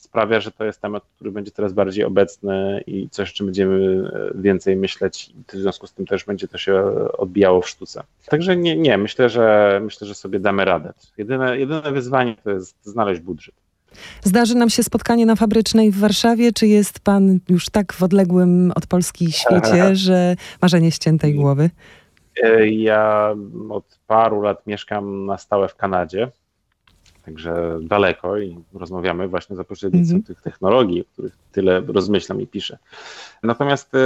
sprawia, 0.03 0.39
że 0.39 0.51
to 0.51 0.65
jest 0.65 0.81
temat, 0.81 1.03
który 1.15 1.31
będzie 1.31 1.51
teraz 1.51 1.73
bardziej 1.73 2.05
obecny 2.05 2.83
i 2.87 3.09
coś, 3.09 3.31
o 3.31 3.33
czym 3.33 3.45
będziemy 3.45 4.09
e, 4.13 4.41
więcej 4.41 4.75
myśleć 4.75 5.29
i 5.29 5.57
w 5.57 5.61
związku 5.61 5.87
z 5.87 5.93
tym 5.93 6.05
też 6.05 6.25
będzie 6.25 6.47
to 6.47 6.57
się 6.57 6.83
odbijało 7.17 7.61
w 7.61 7.69
sztuce. 7.69 8.03
Także 8.25 8.57
nie, 8.57 8.77
nie 8.77 8.97
myślę, 8.97 9.29
że 9.29 9.79
myślę, 9.83 10.07
że 10.07 10.15
sobie 10.15 10.39
damy 10.39 10.65
radę. 10.65 10.93
Jedyne, 11.17 11.59
jedyne 11.59 11.91
wyzwanie 11.91 12.35
to 12.43 12.51
jest 12.51 12.75
znaleźć 12.83 13.21
budżet. 13.21 13.55
Zdarzy 14.23 14.55
nam 14.55 14.69
się 14.69 14.83
spotkanie 14.83 15.25
na 15.25 15.35
Fabrycznej 15.35 15.91
w 15.91 15.99
Warszawie, 15.99 16.53
czy 16.53 16.67
jest 16.67 16.99
pan 16.99 17.39
już 17.49 17.69
tak 17.69 17.93
w 17.93 18.03
odległym 18.03 18.71
od 18.75 18.87
Polski 18.87 19.31
świecie, 19.31 19.95
że 20.05 20.35
marzenie 20.61 20.91
ściętej 20.91 21.35
głowy? 21.35 21.69
E, 22.43 22.67
ja 22.67 23.35
od 23.69 23.99
paru 24.07 24.41
lat 24.41 24.67
mieszkam 24.67 25.25
na 25.25 25.37
stałe 25.37 25.67
w 25.67 25.75
Kanadzie 25.75 26.31
także 27.25 27.79
daleko 27.81 28.37
i 28.37 28.57
rozmawiamy 28.73 29.27
właśnie 29.27 29.55
za 29.55 29.63
pośrednictwem 29.63 30.15
mm 30.15 30.23
-hmm. 30.23 30.27
tych 30.27 30.41
technologii, 30.41 31.01
o 31.01 31.05
których 31.13 31.37
tyle 31.51 31.81
rozmyślam 31.81 32.41
i 32.41 32.47
piszę. 32.47 32.77
Natomiast 33.43 33.95
y, 33.95 33.97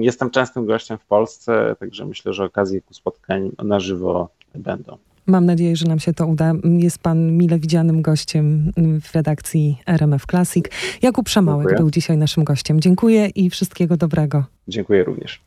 jestem 0.00 0.30
częstym 0.30 0.66
gościem 0.66 0.98
w 0.98 1.04
Polsce, 1.04 1.76
także 1.80 2.06
myślę, 2.06 2.32
że 2.32 2.44
okazje 2.44 2.80
ku 2.80 2.94
spotkań 2.94 3.50
na 3.62 3.80
żywo 3.80 4.28
będą. 4.54 4.98
Mam 5.26 5.46
nadzieję, 5.46 5.76
że 5.76 5.86
nam 5.86 5.98
się 5.98 6.12
to 6.12 6.26
uda. 6.26 6.52
Jest 6.64 6.98
pan 6.98 7.36
mile 7.36 7.58
widzianym 7.58 8.02
gościem 8.02 8.72
w 9.02 9.14
redakcji 9.14 9.78
RMF 9.86 10.26
Classic. 10.26 10.64
Jakub 11.02 11.26
Przemałek 11.26 11.62
Dziękuję. 11.62 11.78
był 11.78 11.90
dzisiaj 11.90 12.16
naszym 12.16 12.44
gościem. 12.44 12.80
Dziękuję 12.80 13.26
i 13.26 13.50
wszystkiego 13.50 13.96
dobrego. 13.96 14.44
Dziękuję 14.68 15.04
również. 15.04 15.40